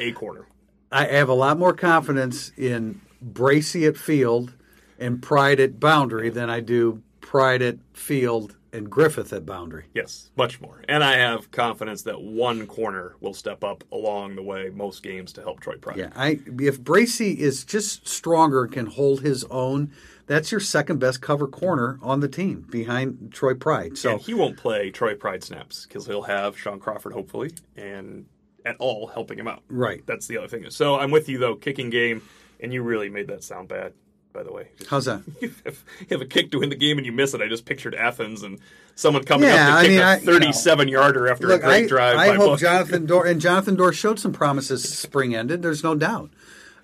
[0.00, 0.46] A corner.
[0.92, 4.52] I have a lot more confidence in Bracy at field
[4.98, 9.86] and Pride at boundary than I do Pride at field and Griffith at boundary.
[9.94, 10.82] Yes, much more.
[10.88, 15.32] And I have confidence that one corner will step up along the way most games
[15.34, 15.98] to help Troy Pride.
[15.98, 19.92] Yeah, I if Bracy is just stronger and can hold his own,
[20.26, 23.98] that's your second best cover corner on the team behind Troy Pride.
[23.98, 28.26] So and he won't play Troy Pride snaps because he'll have Shaun Crawford hopefully and
[28.64, 29.62] at all helping him out.
[29.68, 30.02] Right.
[30.06, 30.70] That's the other thing.
[30.70, 31.56] So I'm with you though.
[31.56, 32.22] Kicking game,
[32.60, 33.92] And you really made that sound bad,
[34.32, 34.68] by the way.
[34.90, 35.22] How's that?
[35.40, 37.40] you have, you have a kick to win the game and you miss it.
[37.40, 38.58] I just pictured Athens and
[38.94, 41.62] someone coming Yeah, up to kick mean, a I- you know, 37 yarder after Look,
[41.62, 42.16] a great I, drive.
[42.16, 42.60] I hope Book.
[42.60, 44.82] Jonathan Doerer and Jonathan Doerer showed some promises.
[44.88, 45.62] Spring ended.
[45.62, 46.30] There's no doubt.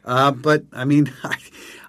[0.04, 1.36] Uh, but I mean, I,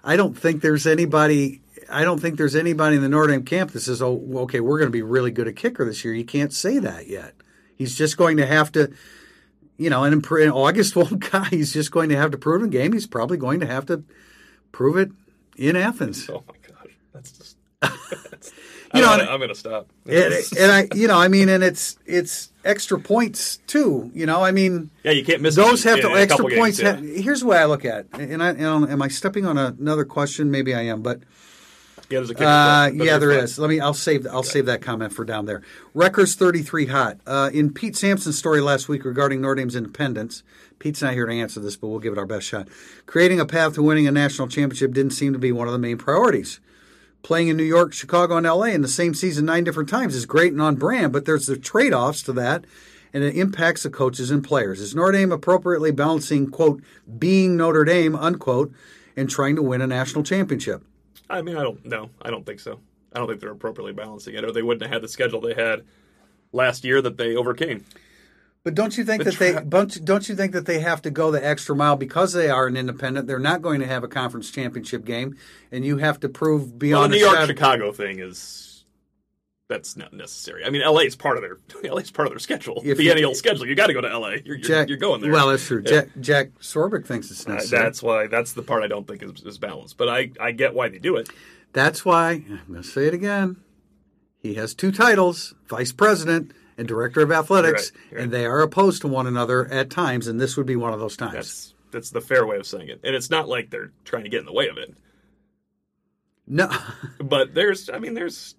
[0.04, 1.60] I don't think there's anybody.
[1.92, 4.78] I don't think there's anybody in the Notre Dame camp that says, "Oh, okay, we're
[4.78, 7.34] going to be really good at kicker this year." You can't say that yet.
[7.76, 8.92] He's just going to have to,
[9.78, 11.46] you know, and in, in August won't guy.
[11.48, 12.92] He's just going to have to prove in game.
[12.92, 14.04] He's probably going to have to
[14.70, 15.10] prove it
[15.60, 16.28] in Athens.
[16.28, 17.56] Oh my gosh, that's just.
[18.30, 18.52] That's,
[18.92, 19.88] You you know, know, and- I'm going to stop.
[20.04, 24.10] and, and I, you know, I mean, and it's it's extra points too.
[24.12, 26.80] You know, I mean, yeah, you can't miss those have in to a extra points.
[26.80, 27.22] Games, ha- yeah.
[27.22, 28.30] here's the way I look at, it.
[28.30, 30.50] and I, and am I stepping on another question?
[30.50, 31.20] Maybe I am, but
[32.10, 33.44] yeah, there's a kicker, uh, yeah, there fine.
[33.44, 33.58] is.
[33.58, 33.78] Let me.
[33.78, 34.26] I'll save.
[34.26, 35.62] I'll save that comment for down there.
[35.94, 37.18] Records 33 hot.
[37.24, 40.42] Uh, in Pete Sampson's story last week regarding Notre Dame's independence,
[40.80, 42.66] Pete's not here to answer this, but we'll give it our best shot.
[43.06, 45.78] Creating a path to winning a national championship didn't seem to be one of the
[45.78, 46.58] main priorities.
[47.22, 50.26] Playing in New York, Chicago, and LA in the same season nine different times is
[50.26, 52.64] great and on brand, but there's the trade offs to that,
[53.12, 54.80] and it impacts the coaches and players.
[54.80, 56.82] Is Notre Dame appropriately balancing, quote,
[57.18, 58.72] being Notre Dame, unquote,
[59.16, 60.82] and trying to win a national championship?
[61.30, 62.10] I mean, I don't know.
[62.20, 62.80] I don't think so.
[63.12, 65.54] I don't think they're appropriately balancing it, or they wouldn't have had the schedule they
[65.54, 65.84] had
[66.52, 67.84] last year that they overcame.
[68.62, 71.00] But don't you think The that they tra- don't, don't you think that they have
[71.02, 73.26] to go the extra mile because they are an independent?
[73.26, 75.36] They're not going to have a conference championship game,
[75.72, 78.69] and you have to prove Well, beyond the New York Chicago thing is
[79.70, 80.64] that's not necessary.
[80.66, 81.56] I mean, LA is part of their
[81.90, 83.66] LA is part of their schedule, If the you- schedule.
[83.66, 84.28] You got to go to LA.
[84.30, 85.32] You're, you're, Jack, you're going there.
[85.32, 85.82] Well, that's true.
[85.86, 85.90] Yeah.
[86.02, 87.82] Jack, Jack Swarbrick thinks it's Uh, necessary.
[87.82, 88.26] that's why.
[88.26, 89.96] That's the part I don't think is, is balanced.
[89.96, 91.30] But I, I get why they do it.
[91.72, 93.56] That's why I'm going to say it again.
[94.40, 98.46] He has two titles: vice president and director of athletics, You're right, you're and they
[98.46, 100.26] are opposed to one another at times.
[100.26, 101.32] And this would be one of those times.
[101.34, 103.00] That's that's the fair way of saying it.
[103.04, 104.94] And it's not like they're trying to get in the way of it.
[106.46, 106.68] no,
[107.22, 108.54] But there's, I mean, there's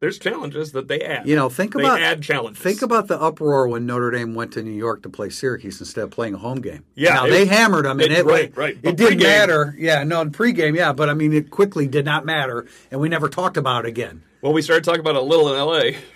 [0.00, 1.28] there's challenges that they add.
[1.28, 2.62] you know, think they about add challenges.
[2.62, 6.04] Think about the uproar when Notre Dame went to New York to play Syracuse instead
[6.04, 6.84] of playing a home game.
[6.94, 8.74] Yeah, now it- they hammered them, and it- it, right, right.
[8.76, 9.74] It But didn't pregame- matter.
[9.78, 13.08] Yeah, no, in pregame, yeah, but I mean, it quickly did not matter, and we
[13.08, 14.22] never talked about it again.
[14.42, 15.98] Well, we started talking about it a little in LA.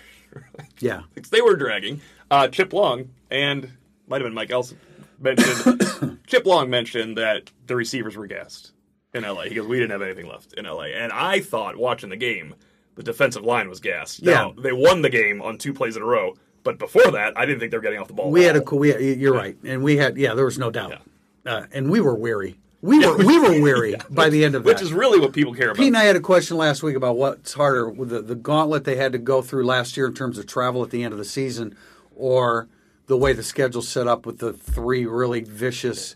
[0.79, 2.01] Yeah, they were dragging.
[2.29, 3.69] Uh, Chip Long and
[4.07, 4.77] might have been Mike Elston
[5.19, 6.19] mentioned.
[6.27, 8.73] Chip Long mentioned that the receivers were gassed
[9.13, 9.43] in LA.
[9.43, 12.55] He goes, "We didn't have anything left in LA," and I thought watching the game,
[12.95, 14.23] the defensive line was gassed.
[14.23, 14.63] Now, Yeah.
[14.63, 17.59] they won the game on two plays in a row, but before that, I didn't
[17.59, 18.31] think they were getting off the ball.
[18.31, 18.65] we had a all.
[18.65, 18.79] cool.
[18.79, 21.01] We, you're right, and we had yeah, there was no doubt,
[21.45, 22.57] uh, and we were weary.
[22.81, 24.69] We were we were weary by the end of that.
[24.69, 25.77] which is really what people care about.
[25.77, 28.95] Pete and I had a question last week about what's harder the, the gauntlet they
[28.95, 31.25] had to go through last year in terms of travel at the end of the
[31.25, 31.75] season,
[32.15, 32.67] or
[33.07, 36.15] the way the schedule's set up with the three really vicious,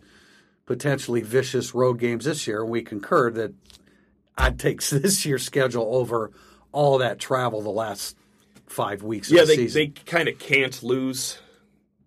[0.65, 2.61] potentially vicious road games this year.
[2.61, 3.53] And we concurred that
[4.37, 6.31] I'd take this year's schedule over
[6.71, 8.15] all that travel the last
[8.67, 9.79] five weeks yeah, of the they season.
[9.81, 11.39] they kind of can't lose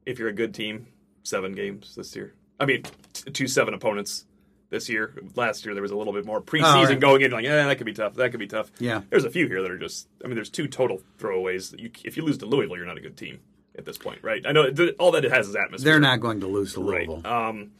[0.06, 0.86] if you're a good team.
[1.24, 2.34] Seven games this year.
[2.58, 4.24] I mean, t- two seven opponents
[4.70, 5.14] this year.
[5.36, 6.98] Last year there was a little bit more preseason Oh, right.
[7.00, 8.14] going in, like, yeah, that could be tough.
[8.14, 8.72] That could be tough.
[8.80, 9.02] Yeah.
[9.10, 10.08] there's a few here that are just.
[10.24, 11.70] I mean, there's two total throwaways.
[11.70, 13.38] That you, if you lose to Louisville, you're not a good team
[13.78, 14.44] at this point, right?
[14.46, 15.92] I know th- all that it has is atmosphere.
[15.92, 17.08] They're not going to lose to right.
[17.08, 17.26] Louisville.
[17.32, 17.70] Um,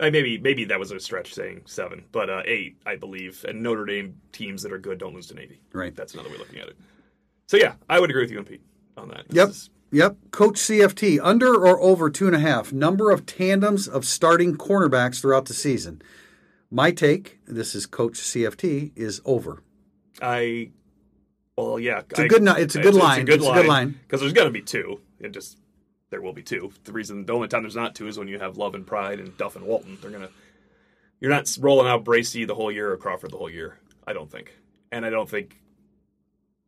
[0.00, 3.44] I maybe maybe that was a stretch saying seven, but uh, eight, I believe.
[3.48, 5.60] And Notre Dame teams that are good don't lose to Navy.
[5.72, 5.94] Right.
[5.94, 6.76] That's another way of looking at it.
[7.46, 8.62] So yeah, I would agree with you and Pete
[8.96, 9.28] on that.
[9.28, 9.48] This Yep.
[9.50, 10.16] is- Yep.
[10.32, 15.20] Coach CFT, under or over two and a half, number of tandems of starting cornerbacks
[15.20, 16.02] throughout the season.
[16.68, 19.62] My take, this is Coach CFT, is over.
[20.20, 20.70] I
[21.56, 23.20] well, yeah, it's a good it's a good line.
[23.20, 24.00] It's a good It's good line.
[24.02, 25.00] because there's going to be two.
[25.20, 25.58] It just
[26.14, 26.70] there will be two.
[26.84, 29.18] The reason the only time there's not two is when you have Love and Pride
[29.18, 29.98] and Duff and Walton.
[30.00, 30.28] They're gonna
[31.18, 33.80] you're not rolling out Bracy the whole year or Crawford the whole year.
[34.06, 34.56] I don't think,
[34.92, 35.60] and I don't think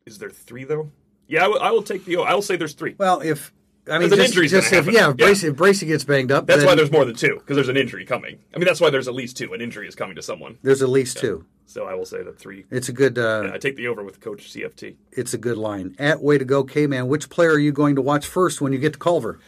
[0.04, 0.90] is there three though.
[1.28, 2.16] Yeah, I will, take the.
[2.16, 2.96] I will say there's three.
[2.98, 3.52] Well, if
[3.88, 5.26] I mean, just, just if yeah, if Yeah.
[5.26, 7.68] Bracy, if Bracy gets banged up, That's then why there's more than two because there's
[7.68, 8.40] an injury coming.
[8.52, 9.54] I mean, that's why there's at least two.
[9.54, 10.58] An injury is coming to someone.
[10.62, 11.46] there's at least two.
[11.66, 12.64] So I will say that three.
[12.70, 13.18] It's a good.
[13.18, 14.94] Uh, I take the over with Coach CFT.
[15.12, 15.96] It's a good line.
[15.98, 17.08] At way to go, K man.
[17.08, 19.38] Which player are you going to watch first when you get to Culver?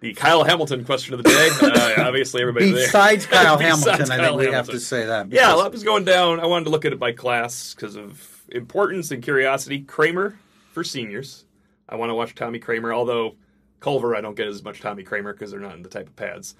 [0.00, 1.48] The Kyle Hamilton question of the day.
[1.62, 2.84] Uh, obviously, everybody there.
[2.86, 5.30] Besides Kyle Besides Hamilton, I think Kyle we have to say that.
[5.30, 6.40] Yeah, I was going down.
[6.40, 9.82] I wanted to look at it by class because of importance and curiosity.
[9.82, 10.36] Kraemer
[10.72, 11.44] for seniors.
[11.88, 13.36] I want to watch Tommy Kraemer, although
[13.80, 16.16] Culver, I don't get as much Tommy Kraemer because they're not in the type of
[16.16, 16.54] pads.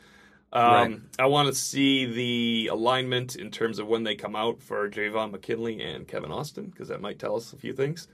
[0.54, 1.00] Um, Right.
[1.18, 5.32] I want to see the alignment in terms of when they come out for Javon
[5.32, 8.06] McKinley and Kevin Austin because that might tell us a few things.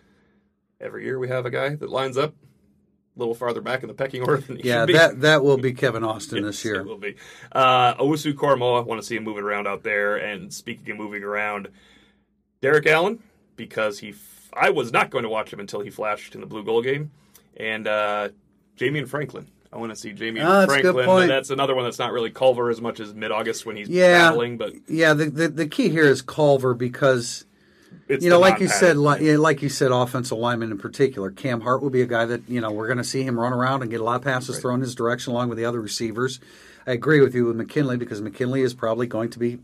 [0.81, 2.35] Every year we have a guy that lines up
[3.15, 4.93] a little farther back in the pecking order than he Yeah, should be.
[4.95, 6.77] that that will be Kevin Austin this year.
[6.77, 7.17] It will be.
[7.53, 10.17] Uh, Owusu-Koramoah, want to see him moving around out there.
[10.17, 11.69] And speaking of moving around,
[12.63, 13.23] Derek Allen,
[13.57, 16.47] because he, f- I was not going to watch him until he flashed in the
[16.47, 17.11] blue goal game,
[17.59, 18.29] and uh,
[18.79, 19.47] Jamion Franklin.
[19.73, 21.07] I want to see Jamion Ah, that's a good Franklin.
[21.07, 21.23] point.
[21.23, 23.89] and That's another one that's not really Culver as much as mid August when he's
[23.89, 24.31] Yeah.
[24.31, 27.45] battling, but Yeah, the, the the key here is Culver because
[28.09, 30.79] it's you know, the like you said, like, yeah, like you said, offensive lineman in
[30.79, 33.39] particular, Cam Hart will be a guy that you know we're going to see him
[33.39, 35.81] run around and get a lot of passes thrown his direction along with the other
[35.81, 36.41] receivers.
[36.87, 39.59] I agree with you with McKinley because McKinley is probably going to be.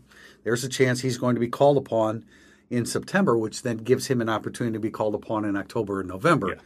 [0.45, 2.23] There's a chance he's going to be called upon
[2.69, 6.07] in September, which then gives him an opportunity to be called upon in October and
[6.07, 6.57] November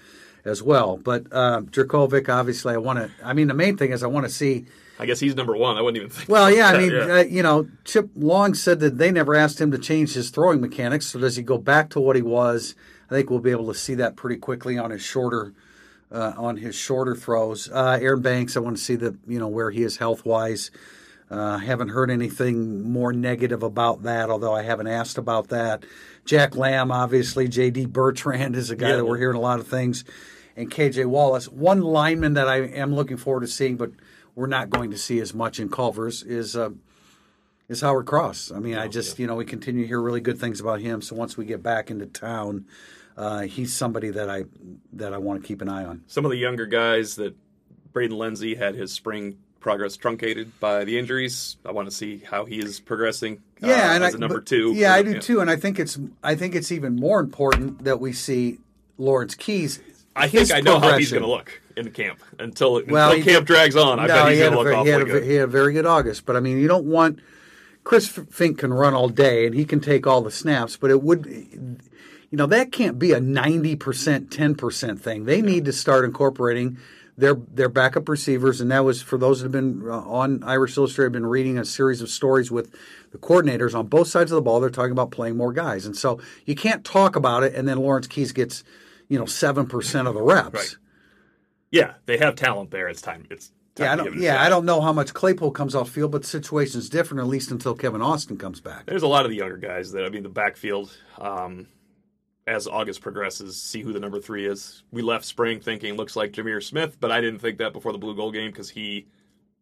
[0.46, 0.98] as well.
[0.98, 3.10] But uh, Jurkovec, obviously, I want to.
[3.24, 4.66] I mean, the main thing is I want to see.
[5.00, 5.78] I guess he's number one.
[5.78, 6.30] I wouldn't even think.
[6.30, 7.00] Well, yeah, I mean, yeah.
[7.16, 10.62] Uh, you know, Chip Long said that they never asked him to change his throwing
[10.62, 11.08] mechanics.
[11.08, 12.76] So does he go back to what he was?
[13.10, 15.54] I think we'll be able to see that pretty quickly on his shorter,
[16.12, 17.70] uh, on his shorter throws.
[17.72, 20.70] Uh, Aaron Banks, I want to see the you know where he is health wise.
[21.32, 25.84] Uh, haven't heard anything more negative about that, although I haven't asked about that.
[26.26, 27.86] Jack Lamb, obviously, J.D.
[27.86, 28.96] Bertrand is a guy Yeah.
[28.98, 30.04] that we're hearing a lot of things,
[30.56, 31.06] and K.J.
[31.06, 31.48] Wallace.
[31.48, 33.92] One lineman that I am looking forward to seeing, but
[34.36, 36.70] we're not going to see as much in Culver's is uh,
[37.70, 38.52] is Howard Cross.
[38.54, 41.02] I mean, I just you know we continue to hear really good things about him.
[41.02, 42.66] So once we get back into town,
[43.18, 44.46] uh, he's somebody that I
[44.94, 46.04] that I want to keep an eye on.
[46.08, 47.36] some of the younger guys that
[47.94, 51.58] Braden Lenzy had his spring progress truncated by the injuries.
[51.66, 53.42] I want to see how he is progressing.
[53.62, 54.74] uh, Yeah, and as I, a number but- two.
[54.74, 58.00] Yeah, I do too, and I think it's I think it's even more important that
[58.00, 58.60] we see
[58.98, 59.80] Lawrence Keys.
[60.16, 63.48] I think I know how he's going to look in camp until Well, until camp
[63.48, 64.00] drags on.
[64.00, 65.24] I no, bet he's going to look ve- he, had a, good.
[65.24, 67.20] he had a very good August, but I mean, you don't want
[67.84, 71.02] Chris Finke can run all day and he can take all the snaps, but it
[71.02, 75.26] would, you know, that can't be a ninety percent, ten percent thing.
[75.26, 76.78] They need to start incorporating
[77.18, 80.78] their their backup receivers, and that was for those that have been uh, on Irish
[80.78, 82.74] Illustrated, have been reading a series of stories with
[83.12, 84.60] the coordinators on both sides of the ball.
[84.60, 87.78] They're talking about playing more guys, and so you can't talk about it and then
[87.80, 88.64] Lawrence Keys gets,
[89.12, 90.54] you know, seven percent of the reps.
[90.54, 90.76] Right.
[91.70, 92.88] Yeah, they have talent there.
[92.88, 93.28] It's time.
[93.30, 94.14] It's time Yeah, I to don't.
[94.14, 94.42] give it Yeah.
[94.42, 97.52] I don't know how much Claypool comes off field, but the situation's different at least
[97.52, 98.86] until Kevin Austin comes back.
[98.86, 100.96] There's a lot of the younger guys that I mean the backfield.
[101.20, 101.68] Um,
[102.48, 104.82] as August progresses, see who the number three is.
[104.92, 107.98] We left spring thinking looks like Jahmir Smith, but I didn't think that before the
[108.00, 109.08] blue gold game because he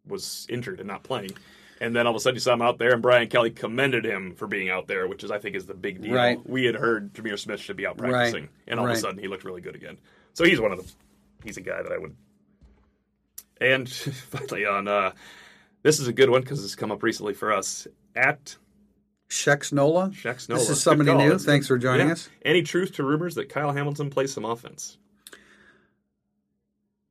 [0.07, 1.31] was injured and not playing.
[1.81, 4.05] And then all of a sudden you saw him out there, and Brian Kelly commended
[4.05, 6.13] him for being out there, which is I think is the big deal.
[6.13, 6.37] Right.
[6.47, 8.09] We had heard Jahmir Smith should be out Right.
[8.11, 9.97] practicing, and all of a sudden he looked really good again.
[10.33, 10.91] So he's one of the
[11.43, 12.15] he's a guy that I would.
[13.61, 13.89] And
[14.31, 15.11] finally on uh,
[15.83, 18.55] this is a good one because it's come up recently for us at
[19.29, 20.09] Shex Nola.
[20.09, 21.29] Shex This is somebody new.
[21.29, 21.75] That's Thanks good.
[21.75, 22.13] for joining Yeah.
[22.13, 22.29] us.
[22.43, 24.97] Any truth to rumors that Kyle Hamilton plays some offense?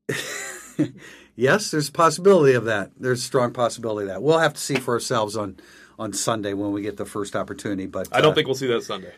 [1.38, 2.90] Yes, there's a possibility of that.
[2.98, 4.22] There's a strong possibility of that.
[4.22, 5.56] We'll have to see for ourselves on
[5.96, 7.86] on Sunday when we get the first opportunity.
[7.86, 9.12] But I don't uh, think we'll see that Sunday.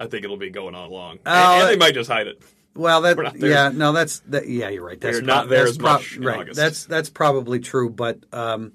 [0.00, 2.42] I think it'll be going on long, Uh, and, they might just hide it.
[2.74, 3.50] Well, that We're not there.
[3.50, 4.48] yeah, no, that's that.
[4.48, 5.00] Yeah, you're right.
[5.00, 6.40] That's We're not there that's as much in right.
[6.40, 6.56] August.
[6.56, 8.72] That's that's probably true, but um,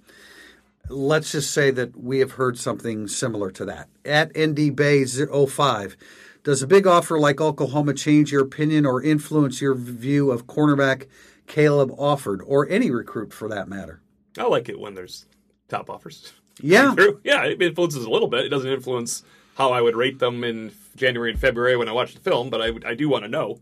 [0.88, 3.90] let's just say that we have heard something similar to that.
[4.06, 5.98] At ND Bay 05,
[6.46, 11.08] does a big offer like Oklahoma change your opinion or influence your view of cornerback
[11.50, 14.00] Caleb Offord, or any recruit for that matter?
[14.38, 15.26] I like it when there's
[15.68, 16.32] top offers.
[16.62, 18.44] Yeah, Yeah, it influences a little bit.
[18.44, 19.24] It doesn't influence
[19.56, 22.62] how I would rate them in January and February when I watch the film, but
[22.62, 23.60] I, I do want to know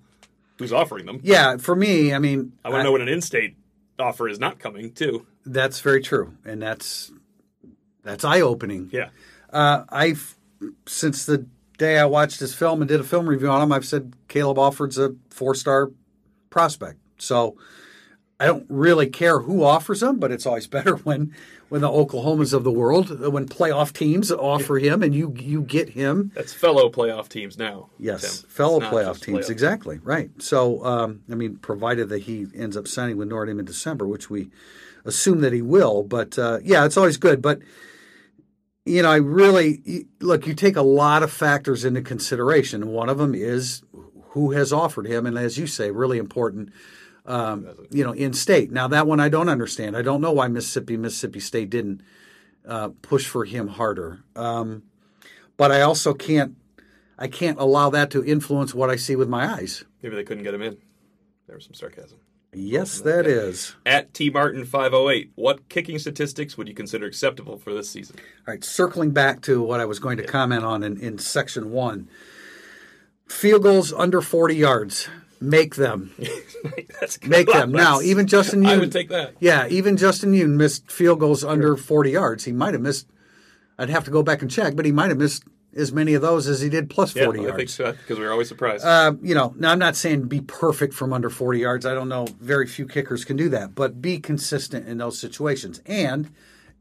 [0.58, 1.20] who's offering them.
[1.22, 1.58] yeah.
[1.58, 3.56] For me, I mean, I want to know when an in-state
[4.00, 5.28] offer is not coming too.
[5.46, 7.12] that's very true, and that's
[8.02, 8.90] that's eye opening.
[8.92, 9.10] Yeah.
[9.54, 10.36] Uh, I've
[10.88, 11.46] since the
[11.78, 14.58] day I watched this film and did a film review on him, I've said Caleb
[14.58, 15.92] Offord's a four star
[16.50, 16.98] prospect.
[17.20, 17.58] So
[18.40, 21.34] I don't really care who offers him, but it's always better when
[21.70, 25.90] when the Oklahomas of the world, when playoff teams offer him and you you get
[25.90, 26.32] him.
[26.36, 27.90] That's fellow playoff teams now.
[27.98, 28.50] Yes, Tim.
[28.50, 29.52] fellow playoff teams, playoff.
[29.52, 30.30] exactly right.
[30.42, 34.08] So, um, I mean, provided that he ends up signing with Notre Dame in December,
[34.08, 34.50] which we
[35.04, 36.04] assume that he will.
[36.04, 37.42] But uh, yeah, it's always good.
[37.42, 37.60] But
[38.86, 40.46] you know, I really look.
[40.46, 42.88] You take a lot of factors into consideration.
[42.88, 43.82] One of them is
[44.30, 46.72] who has offered him, and as you say, really important.
[47.28, 48.72] Um, you know, in state.
[48.72, 49.98] Now that one I don't understand.
[49.98, 52.02] I don't know why Mississippi, Mississippi State didn't
[52.66, 54.24] uh, push for him harder.
[54.34, 54.84] Um,
[55.58, 56.56] but I also can't
[57.20, 59.84] I can't allow that to influence what I see with my eyes.
[60.02, 60.78] Maybe they couldn't get him in.
[61.48, 62.20] There was some sarcasm.
[62.54, 63.76] Yes, that is.
[63.86, 67.90] At T Martin five oh eight, what kicking statistics would you consider acceptable for this
[67.90, 68.18] season?
[68.48, 71.72] All right, circling back to what I was going to comment on in, in section
[71.72, 72.08] one.
[73.28, 75.10] Field goals under 40 yards.
[75.40, 76.12] Make them.
[77.00, 77.72] That's Make them.
[77.72, 79.34] Now, even Justin I Yoon- would take that.
[79.40, 82.44] Yeah, even Justin Yoon missed field goals under 40 yards.
[82.46, 83.08] He might have missed,
[83.78, 85.44] I'd have to go back and check, but he might have missed
[85.76, 87.58] as many of those as he did plus Yeah, 40 I yards.
[87.58, 88.84] think so because we are always surprised.
[88.84, 91.86] Um, you know, now I'm not saying be perfect from under 40 yards.
[91.86, 92.26] I don't know.
[92.42, 95.82] Very few kickers can do that, but be consistent in those situations.
[95.86, 96.32] And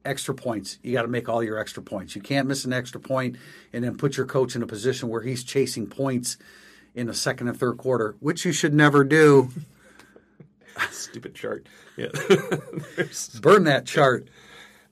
[0.04, 0.78] extra points.
[0.84, 2.14] You got to make all your extra points.
[2.14, 3.36] You can't miss an extra point
[3.72, 6.36] and then put your coach in a position where he's chasing points
[6.97, 9.51] in the second and third quarter, which you should never do.
[10.90, 11.66] Stupid chart.
[11.97, 12.09] Yeah.
[13.40, 14.28] Burn that chart.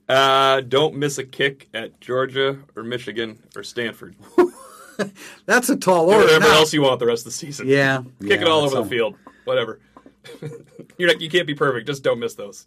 [0.07, 4.15] uh, don't miss a kick at Georgia or Michigan or Stanford.
[5.45, 6.25] That's a tall Or order.
[6.27, 7.67] wherever Now- else you want the rest of the season.
[7.67, 9.15] Yeah, Kick yeah, it all over the field.
[9.43, 9.79] Whatever.
[10.97, 11.85] You're not, you can't be perfect.
[11.85, 12.65] Just don't miss those.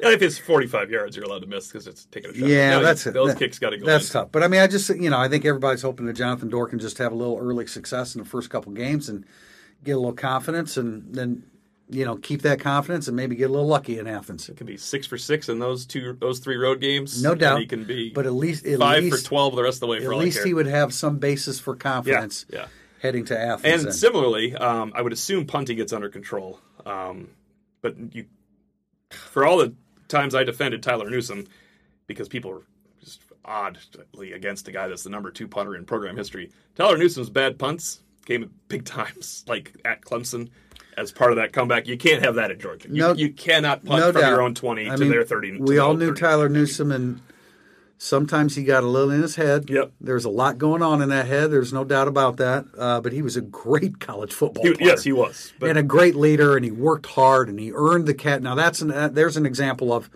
[0.00, 2.48] Yeah, if it's 45 yards, you're allowed to miss because it's taking a shot.
[2.48, 3.86] Yeah, No, that's those that- kicks got to go.
[3.86, 4.12] That's in.
[4.12, 4.32] tough.
[4.32, 6.78] But I mean, I just you know I think everybody's hoping that Jonathan Doerer can
[6.78, 9.24] just have a little early success in the first couple games and
[9.84, 11.44] get a little confidence, and then
[11.88, 14.48] you know keep that confidence and maybe get a little lucky in Athens.
[14.48, 17.22] It could be six for six in those two, those three road games.
[17.22, 17.60] No doubt.
[17.60, 18.10] he can be.
[18.10, 19.98] But at least at five least, for 12 the rest of the way.
[19.98, 22.44] At least he would have some basis for confidence.
[22.52, 22.66] yeah.
[23.02, 23.72] Heading to Athens.
[23.74, 23.92] And then.
[23.92, 26.58] similarly, um, I would assume punting gets under control.
[26.86, 27.28] Um,
[27.82, 28.24] but you,
[29.10, 29.74] for all the
[30.08, 31.46] times I defended Tyler Newsome,
[32.06, 32.62] because people were
[33.00, 36.50] just oddly against a guy that's the number two punter in program history.
[36.76, 40.50] Tyler Newsome's bad punts came at big times, like at Clemson.
[40.96, 42.88] As part of that comeback, you can't have that at Georgia.
[42.88, 44.30] You, No- you cannot punt no from doubt.
[44.30, 45.52] your own twenty I to mean, their thirty.
[45.58, 46.20] to We all knew 30.
[46.20, 47.20] Tyler Newsome, and
[47.98, 49.68] sometimes he got a little in his head.
[49.70, 49.92] Yep.
[50.00, 51.50] There's a lot going on in that head.
[51.50, 52.64] There's no doubt about that.
[52.76, 54.90] Uh, but he was a great college football He- player.
[54.90, 55.52] yes, he was.
[55.58, 58.42] But and a great leader, and he worked hard, and he earned the cat.
[58.42, 60.10] Now that's an uh, there's an example of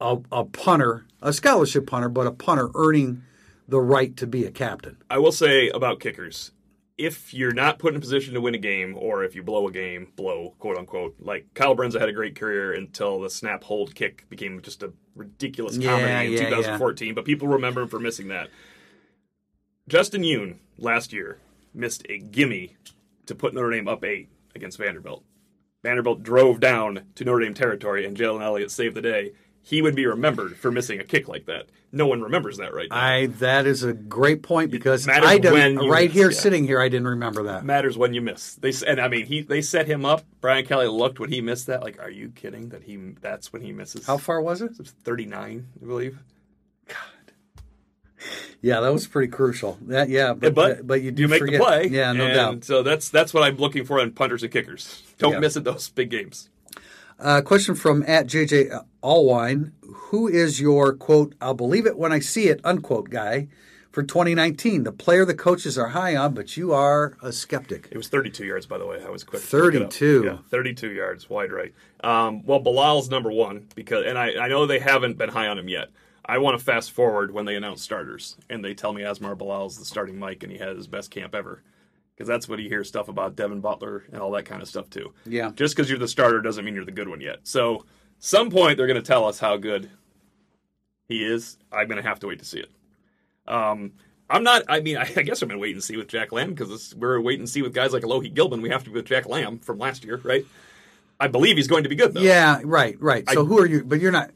[0.00, 3.22] a, a punter, a scholarship punter, but a punter earning
[3.66, 4.98] the right to be a captain.
[5.08, 6.50] I will say about kickers,
[6.96, 9.66] if you're not put in a position to win a game, or if you blow
[9.66, 13.64] a game, blow quote unquote, like Kyle Brindza had a great career until the snap
[13.64, 17.14] hold kick became just a ridiculous Yeah, comedy in yeah, 2014.
[17.14, 18.48] But people remember him for missing that.
[19.88, 21.38] Justin Yoon last year
[21.74, 22.76] missed a gimme
[23.26, 25.24] to put Notre Dame up eight against Vanderbilt.
[25.82, 29.32] Vanderbilt drove down to Notre Dame territory, and Jalen Elliott saved the day.
[29.66, 31.66] He would be remembered for missing a kick like that.
[31.90, 32.96] No one remembers that right now.
[32.96, 36.36] I that is a great point because I don't, when right miss, here yeah.
[36.38, 37.64] sitting here I didn't remember that.
[37.64, 38.56] matters when you miss.
[38.56, 40.22] They and I mean he they set him up.
[40.42, 41.82] Brian Kelly looked when he missed that.
[41.82, 42.68] Like, are you kidding?
[42.68, 44.06] That he that's when he misses.
[44.06, 44.72] How far was it?
[44.72, 46.18] It was Thirty nine, I believe.
[46.86, 46.98] God.
[48.60, 49.78] Yeah, that was pretty crucial.
[49.82, 51.60] That yeah, but But but you do you make forget.
[51.60, 51.86] the play.
[51.86, 52.64] Yeah, no doubt.
[52.64, 55.02] So that's that's what I'm looking for in punters and kickers.
[55.18, 55.38] Don't Yeah.
[55.40, 56.50] miss it those big games.
[57.18, 59.72] Uh, question from at JJ Allwine.
[59.82, 61.34] Who is your quote?
[61.40, 63.48] I'll believe it when I see it unquote guy
[63.92, 64.84] for 2019.
[64.84, 67.88] The player the coaches are high on, but you are a skeptic.
[67.90, 69.02] It was 32 yards, by the way.
[69.04, 69.42] I was quick.
[69.42, 69.92] to look it up.
[69.92, 70.22] 32.
[70.24, 71.72] Yeah, 32 yards, wide right.
[72.02, 75.58] Um, well, Bilal's number one because, and I, I know they haven't been high on
[75.58, 75.90] him yet.
[76.26, 79.78] I want to fast forward when they announce starters and they tell me Asmar Bilal's
[79.78, 81.62] the starting Mike and he had his best camp ever.
[82.14, 84.88] Because that's what you hear stuff about Devin Butler and all that kind of stuff
[84.88, 85.12] too.
[85.26, 85.50] Yeah.
[85.56, 87.38] Just because you're the starter doesn't mean you're the good one yet.
[87.42, 87.84] So,
[88.20, 89.90] some point they're going to tell us how good
[91.08, 91.58] he is.
[91.72, 92.70] I'm going to have to wait to see it.
[93.46, 93.92] Um,
[94.30, 94.62] I'm not.
[94.68, 96.94] I mean, I, I guess I'm going to wait and see with Jack Lamb because
[96.94, 98.62] we're wait and see with guys like Alohi Gilman.
[98.62, 100.44] We have to be with Jack Lamb from last year, right?
[101.20, 102.20] I believe he's going to be good though.
[102.22, 103.28] Yeah, right, right.
[103.30, 103.84] So I- who are you?
[103.84, 104.30] But you're not.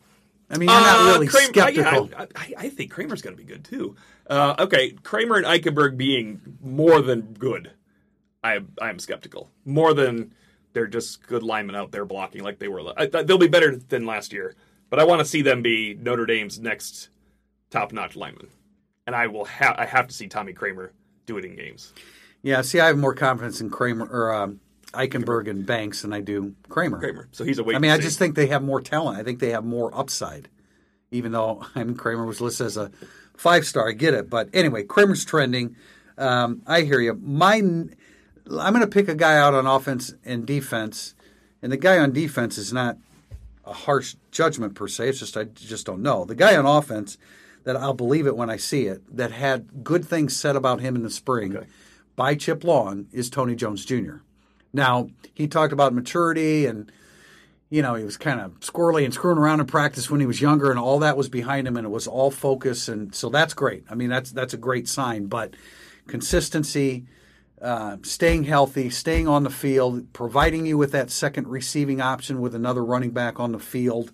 [0.50, 2.10] I mean, you're Uh, not really Kraemer- skeptical.
[2.16, 3.96] I, I, I think Kraemer's going to be good too.
[4.28, 7.72] Uh, okay, Kraemer and Eichenberg being more than good,
[8.44, 9.50] I I am skeptical.
[9.64, 10.34] More than
[10.74, 12.82] they're just good linemen out there blocking like they were.
[12.96, 14.54] I, they'll be better than last year,
[14.90, 17.08] but I want to see them be Notre Dame's next
[17.70, 18.48] top notch lineman,
[19.06, 20.90] and I will have I have to see Tommy Kraemer
[21.26, 21.92] do it in games.
[22.42, 22.60] yeah.
[22.62, 24.60] See, I have more confidence in Kraemer or um,
[24.92, 27.00] Eichenberg and Banks than I do Kraemer.
[27.02, 27.76] Kraemer, so he's a wait.
[27.76, 28.02] I mean, I see.
[28.02, 29.18] just think they have more talent.
[29.18, 30.48] I think they have more upside.
[31.10, 32.90] Even though I mean Kraemer was listed as a
[33.38, 34.28] five star, I get it.
[34.28, 35.76] But anyway, Kraemer's trending.
[36.18, 37.14] Um, I hear you.
[37.22, 37.94] Mine,
[38.50, 41.14] I'm going to pick a guy out on offense and defense,
[41.62, 42.98] and the guy on defense is not
[43.64, 45.10] a harsh judgment per se.
[45.10, 47.16] It's just I just don't know the guy on offense
[47.64, 49.02] that I'll believe it when I see it.
[49.16, 51.66] That had good things said about him in the spring Okay.
[52.16, 54.16] by Chip Long is Tony Jones Jr.
[54.72, 56.90] Now he talked about maturity and
[57.70, 60.40] you know he was kind of squirrely and screwing around in practice when he was
[60.40, 63.54] younger, and all that was behind him, and it was all focus, and so that's
[63.54, 63.84] great.
[63.90, 65.54] I mean that's that's a great sign, but
[66.06, 67.06] consistency.
[67.60, 72.54] Uh, staying healthy, staying on the field, providing you with that second receiving option with
[72.54, 74.12] another running back on the field.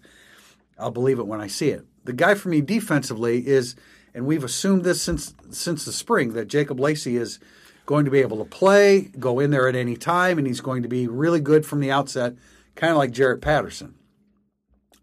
[0.79, 1.85] I'll believe it when I see it.
[2.05, 3.77] The guy for me defensively is,
[4.15, 7.39] and we've assumed this since since the spring that Jacob Lacey is
[7.87, 10.83] going to be able to play, go in there at any time, and he's going
[10.83, 12.35] to be really good from the outset,
[12.75, 13.95] kind of like Jarrett Patterson.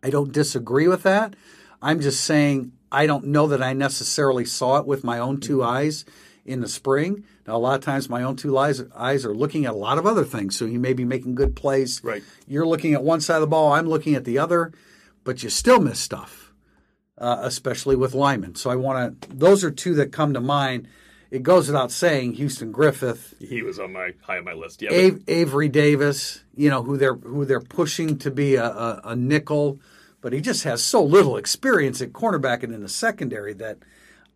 [0.04, 1.36] I don't disagree with that.
[1.82, 5.64] I'm just saying I don't know that I necessarily saw it with my own two
[5.64, 6.06] eyes
[6.46, 7.24] in the spring.
[7.48, 9.98] Now, a lot of times my own two eyes, eyes are looking at a lot
[9.98, 10.58] of other things.
[10.58, 12.04] So he may be making good plays.
[12.04, 12.24] Right.
[12.48, 14.74] You're looking at one side of the ball, I'm looking at the other,
[15.24, 16.54] but you still miss stuff,
[17.18, 18.56] uh, especially with linemen.
[18.56, 20.88] So I want to, those are two that come to mind.
[21.32, 24.82] It goes without saying, Houston Griffith, He was on my high on my list.
[24.82, 29.02] Yeah, Av- Avery Davis, you know who they're who they're pushing to be a, a,
[29.06, 29.80] a nickel,
[30.20, 33.78] but he just has so little experience at cornerback and in the secondary that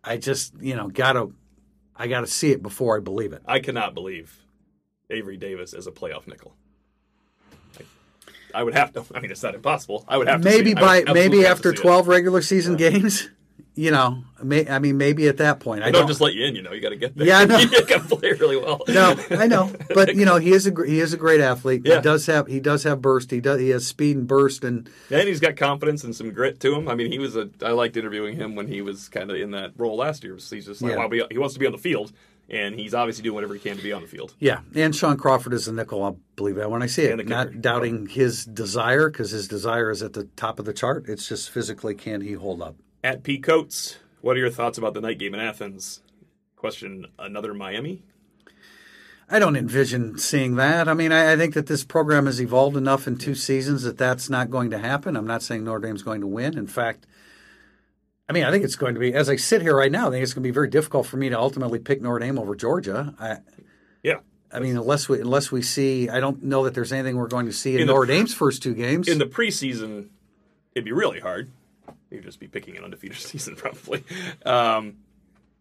[0.02, 1.28] I just you know gotta
[1.94, 3.42] I gotta see it before I believe it.
[3.46, 4.34] I cannot believe
[5.10, 6.54] Avery Davis as a playoff nickel.
[8.54, 9.04] I, would have to.
[9.14, 10.06] I mean, it's not impossible.
[10.08, 11.76] I would have to Maybe by maybe after it.
[11.76, 13.28] twelve regular season games,
[13.76, 16.44] you know, may, I mean maybe at that point I don't don't just let you
[16.46, 16.56] in.
[16.56, 17.26] You know, you got to get there.
[17.26, 17.58] Yeah, I know.
[17.58, 18.82] you got to play really well.
[18.88, 21.82] No, I know, but you know he is a he is a great athlete.
[21.84, 21.96] Yeah.
[21.96, 23.30] He does have he does have burst.
[23.30, 26.58] He does he has speed and burst and And he's got confidence and some grit
[26.60, 26.88] to him.
[26.88, 27.50] I mean, he was a.
[27.62, 30.34] I liked interviewing him when he was kind of in that role last year.
[30.36, 31.06] He's just like, Yeah.
[31.06, 32.12] wow, he wants to be on the field,
[32.48, 34.34] and he's obviously doing whatever he can to be on the field.
[34.38, 36.02] Yeah, and Shaun Crawford is a nickel.
[36.02, 37.28] I'll believe that when I see it.
[37.28, 41.04] Not doubting his desire because his desire is at the top of the chart.
[41.08, 42.76] It's just physically can he hold up?
[43.06, 46.00] At P Coates, what are your thoughts about the night game in Athens?
[46.56, 48.02] Question: Another Miami?
[49.30, 50.88] I don't envision seeing that.
[50.88, 53.96] I mean, I, I think that this program has evolved enough in two seasons that
[53.96, 55.14] that's not going to happen.
[55.14, 56.58] I'm not saying Notre Dame's going to win.
[56.58, 57.06] In fact,
[58.28, 59.14] I mean, I think it's going to be.
[59.14, 61.16] As I sit here right now, I think it's going to be very difficult for
[61.16, 63.14] me to ultimately pick Notre Dame over Georgia.
[63.20, 63.36] I,
[64.02, 64.18] Yeah.
[64.52, 67.46] I mean, unless we unless we see, I don't know that there's anything we're going
[67.46, 69.06] to see in, In the- Notre Dame's first two games.
[69.06, 70.08] In the preseason,
[70.74, 71.52] it'd be really hard.
[72.16, 74.02] You'd just be picking an undefeated season, probably.
[74.44, 74.96] Um,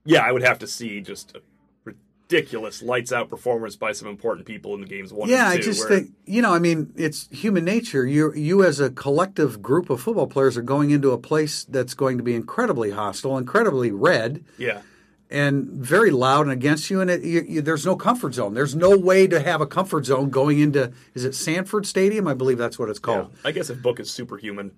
[0.06, 1.42] yeah, I would have to see just a
[1.84, 5.62] ridiculous lights out performance by some important people in the games one Yeah, and I
[5.62, 6.54] just where- think you know.
[6.54, 8.06] I mean, it's human nature.
[8.06, 11.94] You you as a collective group of football players are going into a place that's
[11.94, 14.82] going to be incredibly hostile, incredibly red, yeah,
[15.30, 17.02] and very loud and against you.
[17.02, 18.54] And it, you, you, there's no comfort zone.
[18.54, 22.28] There's no way to have a comfort zone going into is it Sanford Stadium?
[22.28, 23.06] I believe that's what it's yeah.
[23.06, 23.36] called.
[23.44, 24.72] I guess if Book is superhuman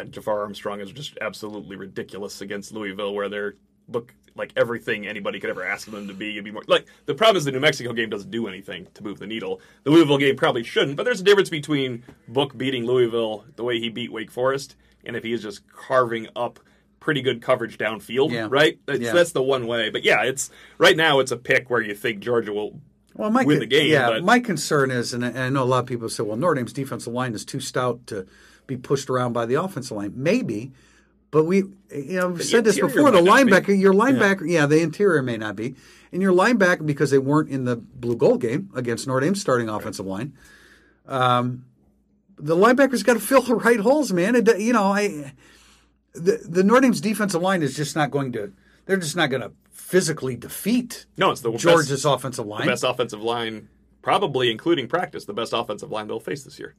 [0.00, 3.54] and Jafar Armstrong is just absolutely ridiculous against Louisville, where they're
[3.88, 6.28] look like everything anybody could ever ask them to be.
[6.30, 9.02] You'd be more like the problem is the New Mexico game doesn't do anything to
[9.02, 9.60] move the needle.
[9.84, 13.78] The Louisville game probably shouldn't, but there's a difference between Book beating Louisville the way
[13.80, 16.60] he beat Wake Forest, and if he is just carving up
[17.00, 18.46] pretty good coverage downfield, Yeah.
[18.48, 18.78] right?
[18.86, 19.12] That's, Yeah.
[19.12, 19.90] that's the one way.
[19.90, 22.80] But yeah, it's right now it's a pick where you think Georgia will
[23.14, 23.90] Well, my win the game.
[23.90, 26.22] Yeah, but my concern is, and I, and I know a lot of people say,
[26.22, 28.26] well, Notre Dame's defensive line is too stout to
[28.76, 30.12] be pushed around by the offensive line.
[30.14, 30.72] Maybe,
[31.30, 31.58] but we,
[31.90, 33.10] you know, we've said this before.
[33.10, 33.72] The might not be.
[33.74, 34.66] linebacker, your linebacker, yeah.
[34.66, 35.74] the interior may not be,
[36.12, 39.68] and your linebacker because they weren't in the blue gold game against Notre Dame's starting
[39.68, 40.34] offensive line.
[41.06, 41.64] Um,
[42.36, 44.36] the linebackers got to fill the right holes, man.
[44.36, 45.32] It, you know, I
[46.12, 48.52] the the Notre Dame's defensive line is just not going to.
[48.84, 52.62] They're just not going to physically defeat no, it's the best- Georgia's offensive line.
[52.62, 53.68] the best offensive line,
[54.00, 56.74] probably including practice, the best offensive line they'll face this year.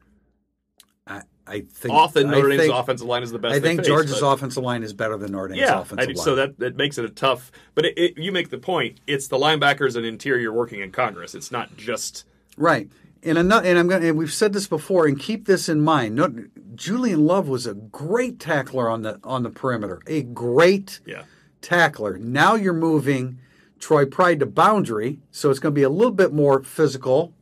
[1.46, 3.56] I, think Often Notre Dame's think, offensive line is the best.
[3.56, 6.14] I think face, Georgia's but- offensive line is better than Notre Dame's Yeah, offensive I-
[6.14, 6.16] line.
[6.16, 7.52] so that that makes it a tough.
[7.76, 9.02] But it, it, you make the point.
[9.08, 11.36] It's the linebackers and interior working in Congress.
[11.36, 12.26] It's not just
[12.58, 12.90] right.
[13.26, 14.04] And another, and I'm going.
[14.04, 16.16] And we've said this before, and keep this in mind.
[16.16, 16.34] No,
[16.76, 20.02] Julian Love was a great tackler on the on the perimeter.
[20.08, 21.24] A great yeah.
[21.62, 22.18] tackler.
[22.18, 23.40] Now you're moving
[23.80, 27.34] Troy Pride to boundary, so it's going to be a little bit more physical.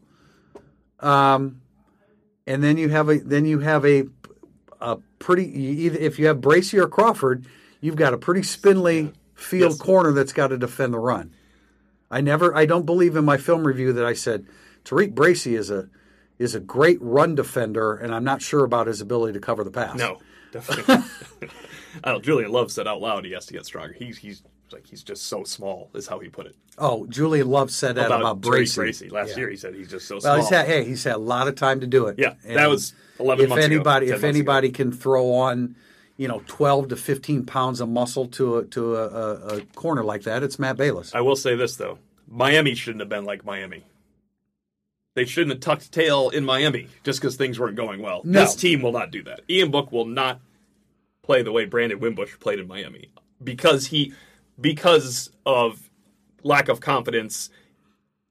[0.99, 1.60] Um,
[2.47, 4.05] and then you have a then you have a
[4.79, 7.45] a pretty you either if you have Bracy or Crawford,
[7.81, 9.79] you've got a pretty spindly field Yes.
[9.79, 11.33] corner that's got to defend the run.
[12.09, 14.45] I never I don't believe in my film review that I said
[14.85, 15.89] Tariq Bracy is a
[16.39, 19.69] is a great run defender, and I'm not sure about his ability to cover the
[19.71, 19.95] pass.
[19.97, 20.19] No,
[20.51, 21.03] definitely.
[22.21, 23.93] Julian Love said out loud he has to get stronger.
[23.93, 24.41] He's he's
[24.73, 25.89] like he's just so small.
[25.93, 28.75] Is how he put it Oh, Julian Love said that about, Tariq Bracy.
[28.81, 29.09] Bracy.
[29.09, 29.37] Last Yeah.
[29.37, 30.35] year he said he's just so Well, small.
[30.37, 32.17] he's had hey, he's had a lot of time to do it.
[32.17, 35.75] Yeah, And that was 11 if months ago, anybody 10 if anybody can throw on,
[36.17, 40.03] you know, twelve to fifteen pounds of muscle to a to a, a, a corner
[40.03, 41.13] like that, it's Matt Balis.
[41.15, 41.97] I will say this though:
[42.27, 43.83] Miami shouldn't have been like Miami.
[45.13, 48.21] They shouldn't have tucked tail in Miami just because things weren't going well.
[48.23, 48.41] No.
[48.41, 49.41] This team will not do that.
[49.49, 50.39] Ian Book will not
[51.21, 53.09] play the way Brandon Wimbush played in Miami
[53.43, 54.13] because he
[54.61, 55.89] because of
[56.43, 57.49] lack of confidence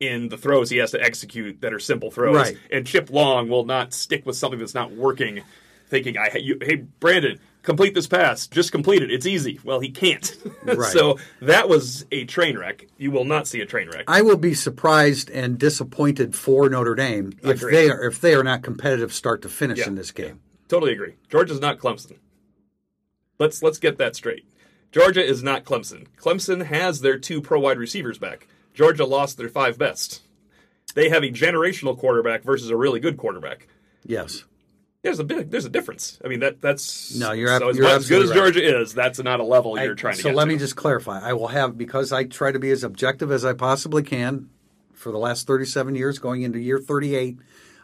[0.00, 2.36] in the throws he has to execute that are simple throws.
[2.36, 2.56] Right.
[2.72, 5.42] And Chip Long will not stick with something that's not working,
[5.88, 8.46] thinking, "I you, hey Brandon, complete this pass.
[8.46, 9.10] Just complete it.
[9.10, 9.60] It's easy.
[9.62, 10.36] Well, he can't.
[10.62, 10.92] Right.
[10.92, 12.86] so that was a train wreck.
[12.96, 14.04] You will not see a train wreck.
[14.06, 18.44] I will be surprised and disappointed for Notre Dame if they are if they are
[18.44, 20.40] not competitive start to finish Yeah, in this game.
[20.68, 21.14] Totally agree.
[21.28, 22.18] Georgia's not Clemson.
[23.38, 24.46] Let's let's get that straight.
[24.92, 26.06] Georgia is not Clemson.
[26.18, 28.46] Clemson has their two pro wide receivers back.
[28.74, 30.22] Georgia lost their five best.
[30.94, 33.68] They have a generational quarterback versus a really good quarterback.
[34.04, 34.44] Yes.
[35.02, 36.18] There's a big there's a difference.
[36.24, 38.80] I mean that that's No, you're ab- so as, you're as good as absolutely Georgia
[38.82, 38.92] is.
[38.94, 40.48] That's not a level I- you're trying to so let to.
[40.48, 41.20] me just clarify.
[41.20, 44.50] I will have because I try to be as objective as I possibly can
[44.92, 47.38] for the last 37 years going into year 38.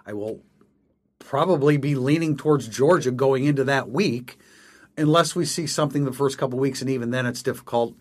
[0.04, 0.42] I will
[1.18, 4.38] probably be leaning towards Georgia going into that week
[4.96, 7.94] unless we see something the first couple weeks and even then it's difficult.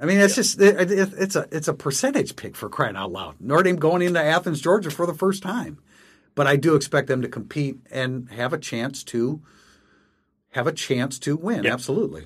[0.00, 3.12] I mean, it's just it, it, it's a it's a percentage pick for crying out
[3.12, 3.36] loud.
[3.40, 5.78] Notre Dame going into Athens, Georgia for the first time,
[6.34, 9.40] but I do expect them to compete and have a chance to
[10.50, 11.64] have a chance to win.
[11.64, 11.72] Yeah.
[11.72, 12.24] Absolutely.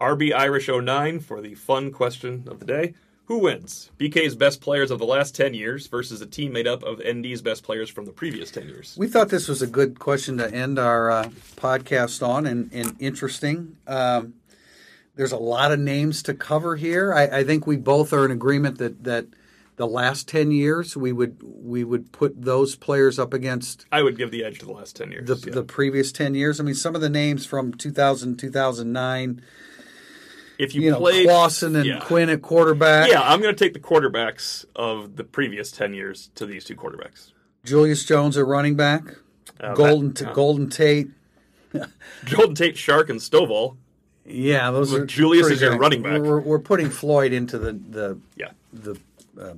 [0.00, 2.94] RB Irish 09 for the fun question of the day.
[3.26, 3.90] Who wins?
[3.98, 7.40] BK's best players of the last 10 years versus a team made up of ND's
[7.40, 8.96] best players from the previous 10 years.
[8.98, 12.96] We thought this was a good question to end our uh, podcast on and, and
[12.98, 13.76] interesting.
[13.86, 14.34] Um,
[15.14, 17.14] there's a lot of names to cover here.
[17.14, 19.26] I, I think we both are in agreement that, that
[19.76, 24.18] the last 10 years we would we would put those players up against I would
[24.18, 25.26] give the edge to the last 10 years.
[25.26, 25.54] the, yeah.
[25.54, 26.60] the previous 10 years.
[26.60, 29.42] I mean, some of the names from 2000, 2009,
[30.58, 32.00] if you, you know, played Clausen and yeah.
[32.00, 36.30] Quinn at quarterback, Yeah, I'm going to take the quarterbacks of the previous 10 years
[36.36, 37.32] to these two quarterbacks.
[37.64, 39.02] Julius Jones at running back,
[39.60, 40.32] Uh, Golden that- yeah.
[40.32, 41.10] Golden Tate.
[42.30, 43.76] Golden Tate, Shark, and Stovall.
[44.24, 46.20] Yeah, those With are Julius as your running back.
[46.22, 48.50] We're, we're putting Floyd into the the Yeah.
[48.72, 48.96] the
[49.40, 49.54] uh,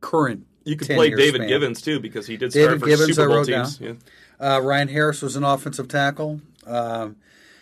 [0.00, 0.46] current.
[0.64, 1.48] You could play David span.
[1.48, 3.80] Givens, too, because he did David start for Givens, Super Bowl teams.
[3.80, 3.92] Yeah.
[4.40, 6.40] Uh, Ryan Harris was an offensive tackle.
[6.66, 7.16] Um,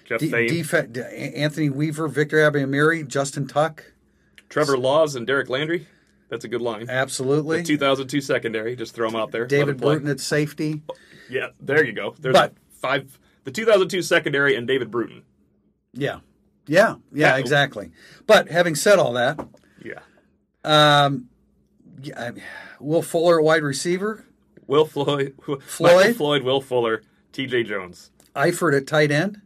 [0.07, 3.92] Jeff D- Faine, defe- D- Anthony Weaver, Victor Abiamiri, Justin Tuck.
[4.48, 5.86] Trevor Laws, and Derek Landri.
[6.28, 6.88] That's a good line.
[6.88, 7.59] Absolutely.
[7.59, 8.76] The 2002 secondary.
[8.76, 9.46] Just throw them out there.
[9.46, 9.78] David.
[9.78, 10.82] Bruton at safety.
[11.28, 12.14] Yeah, there you go.
[12.18, 13.18] There's But- five.
[13.44, 15.22] The 2002 secondary and David Bruton.
[15.92, 16.20] Yeah.
[16.66, 16.96] Yeah.
[17.12, 17.90] Yeah, exactly.
[18.26, 19.38] But having said all that,
[19.84, 20.00] Yeah.
[20.64, 21.28] um,
[22.02, 22.32] yeah,
[22.80, 24.24] Will Fuller wide receiver,
[24.66, 26.16] Will Floyd, Michael Floyd?
[26.16, 27.02] Floyd, Will Fuller,
[27.32, 27.62] T.J.
[27.64, 28.11] Jones.
[28.34, 29.40] Eifert at tight end.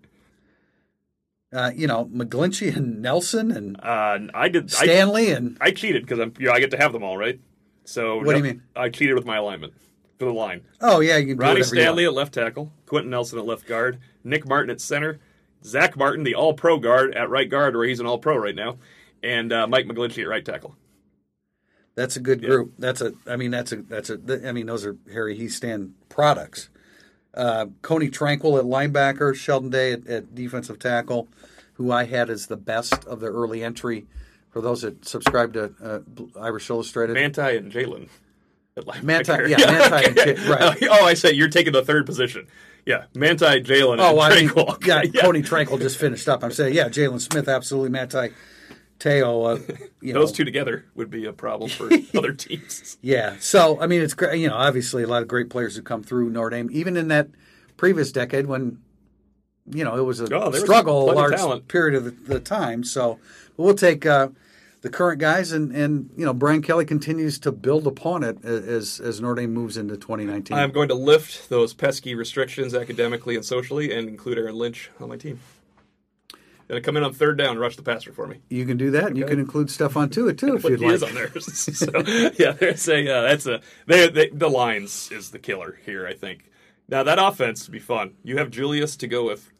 [1.53, 4.73] Uh, you know, McGlinchey and Nelson and Uh, I did.
[4.75, 6.33] I, Stanley and I cheated because I'm.
[6.39, 7.41] You know, I get to have them all, right?
[7.85, 8.63] So What do you mean?
[8.77, 9.73] I cheated with my alignment
[10.19, 10.63] for the line.
[10.81, 14.47] oh yeah, you can Ronnie Stanley at left tackle, Quenton Nelson at left guard, Nick
[14.47, 15.19] Martin at center,
[15.65, 18.55] Zack Martin, the All Pro guard at right guard, where he's an All Pro right
[18.55, 18.79] now,
[19.23, 20.77] and uh, Mike McGlinchey at right tackle.
[21.97, 22.75] That's a good group.
[22.79, 23.13] That's a.
[23.27, 23.77] I mean, that's a.
[23.77, 24.21] That's a.
[24.47, 26.69] I mean, those are Harry Hiestand products.
[27.35, 31.29] Uh, Coney Tranquill at linebacker, Sheldon Day at, at defensive tackle,
[31.75, 34.07] who I had as the best of the early entry.
[34.51, 36.01] For those that subscribe to uh,
[36.41, 38.09] Irish Illustrated, Manti and Jalen.
[38.77, 39.03] at linebacker.
[39.05, 40.35] Manti- yeah, Manti and okay.
[40.35, 40.79] J- right.
[40.91, 42.49] Oh, I say you're taking the third position.
[42.85, 44.85] Yeah, Manti, Jalen, Oh, and I mean, Tranquill.
[44.87, 45.21] yeah, Yeah.
[45.23, 46.43] Coney Tranquill just finished up.
[46.43, 48.31] I'm saying, yeah, Jaylon Smith, absolutely, Manti
[49.01, 49.57] Te'o.
[49.57, 52.97] Uh, you Those know, two together would be a problem for other teams.
[53.03, 53.37] Yeah.
[53.41, 54.39] So I mean, it's great.
[54.39, 57.09] You know, obviously a lot of great players who come through Notre Dame, even in
[57.09, 57.29] that
[57.77, 58.79] previous decade when
[59.73, 62.35] you know it was a Oh, there was struggle, a of large period of the,
[62.35, 62.85] the time.
[62.85, 63.19] So
[63.57, 64.29] but we'll take uh,
[64.83, 69.01] the current guys, and and you know, Brian Kelly continues to build upon it as
[69.01, 70.57] as Notre Dame moves into 2019.
[70.57, 75.09] I'm going to lift those pesky restrictions academically and socially and include Aaron Lynch on
[75.09, 75.41] my team.
[76.71, 78.39] Gonna come in on third down and rush the passer for me.
[78.49, 79.07] you can do that.
[79.09, 80.93] and You can include stuff onto it too if you'd like.
[80.93, 81.29] is on there.
[81.41, 81.91] so
[82.39, 86.07] yeah, there's a uh, that's a they, they, the lines is the killer here.
[86.07, 86.49] I think
[86.89, 88.15] now that offense would be fun.
[88.23, 89.51] You have Julius to go with.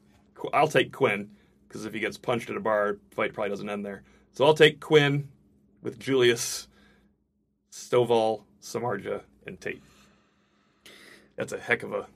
[0.55, 1.31] I'll take Quinn
[1.67, 4.05] because if he gets punched at a bar, fight probably doesn't end there.
[4.33, 5.29] So I'll take Quinn
[5.83, 6.69] with Julius,
[7.73, 9.83] Stovall, Samardzija, and Tate.
[11.35, 12.07] That's a heck of a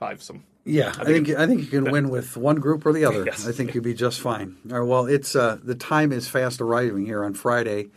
[0.00, 0.44] fivesome.
[0.66, 3.24] Yeah, I think I think you can win with one group or the other.
[3.24, 3.46] Yes.
[3.46, 4.56] I think you'd be just fine.
[4.70, 7.90] All right, well, it's uh, the time is fast arriving here on Friday.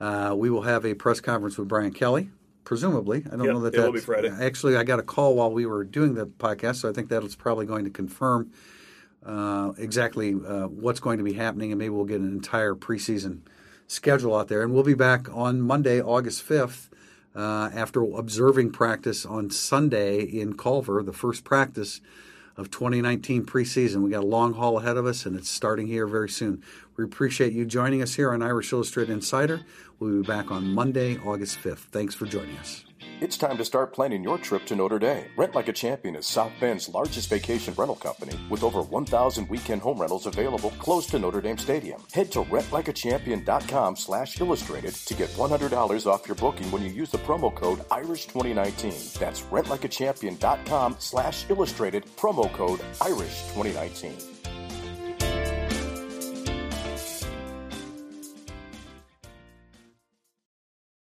[0.00, 2.30] Uh, we will have a press conference with Brian Kelly,
[2.62, 3.24] presumably.
[3.26, 4.30] I don't Yeah, know that it will that's be Friday.
[4.30, 7.24] Actually, I got a call while we were doing the podcast, so I think that
[7.24, 8.52] is probably going to confirm
[9.26, 13.40] uh, exactly uh, what's going to be happening, and maybe we'll get an entire preseason
[13.88, 14.62] schedule out there.
[14.62, 16.90] And we'll be back on Monday, August fifth.
[17.38, 22.00] Uh, after observing practice on Sunday in Culver, the first practice
[22.56, 24.02] of 2019 preseason.
[24.02, 26.64] We got a long haul ahead of us, and it's starting here very soon.
[26.96, 29.60] We appreciate you joining us here on Irish Illustrated Insider.
[30.00, 31.86] We'll be back on Monday, August 5th.
[31.92, 32.87] Thanks for joining us.
[33.20, 35.24] It's time to start planning your trip to Notre Dame.
[35.36, 39.82] Rent Like a Champion is South Bend's largest vacation rental company with over 1,000 weekend
[39.82, 42.00] home rentals available close to Notre Dame Stadium.
[42.12, 47.18] Head to rentlikeachampion.com slash illustrated to get $100 off your booking when you use the
[47.18, 49.18] promo code IRISH2019.
[49.18, 54.27] That's rentlikeachampion.com slash illustrated, promo code IRISH2019.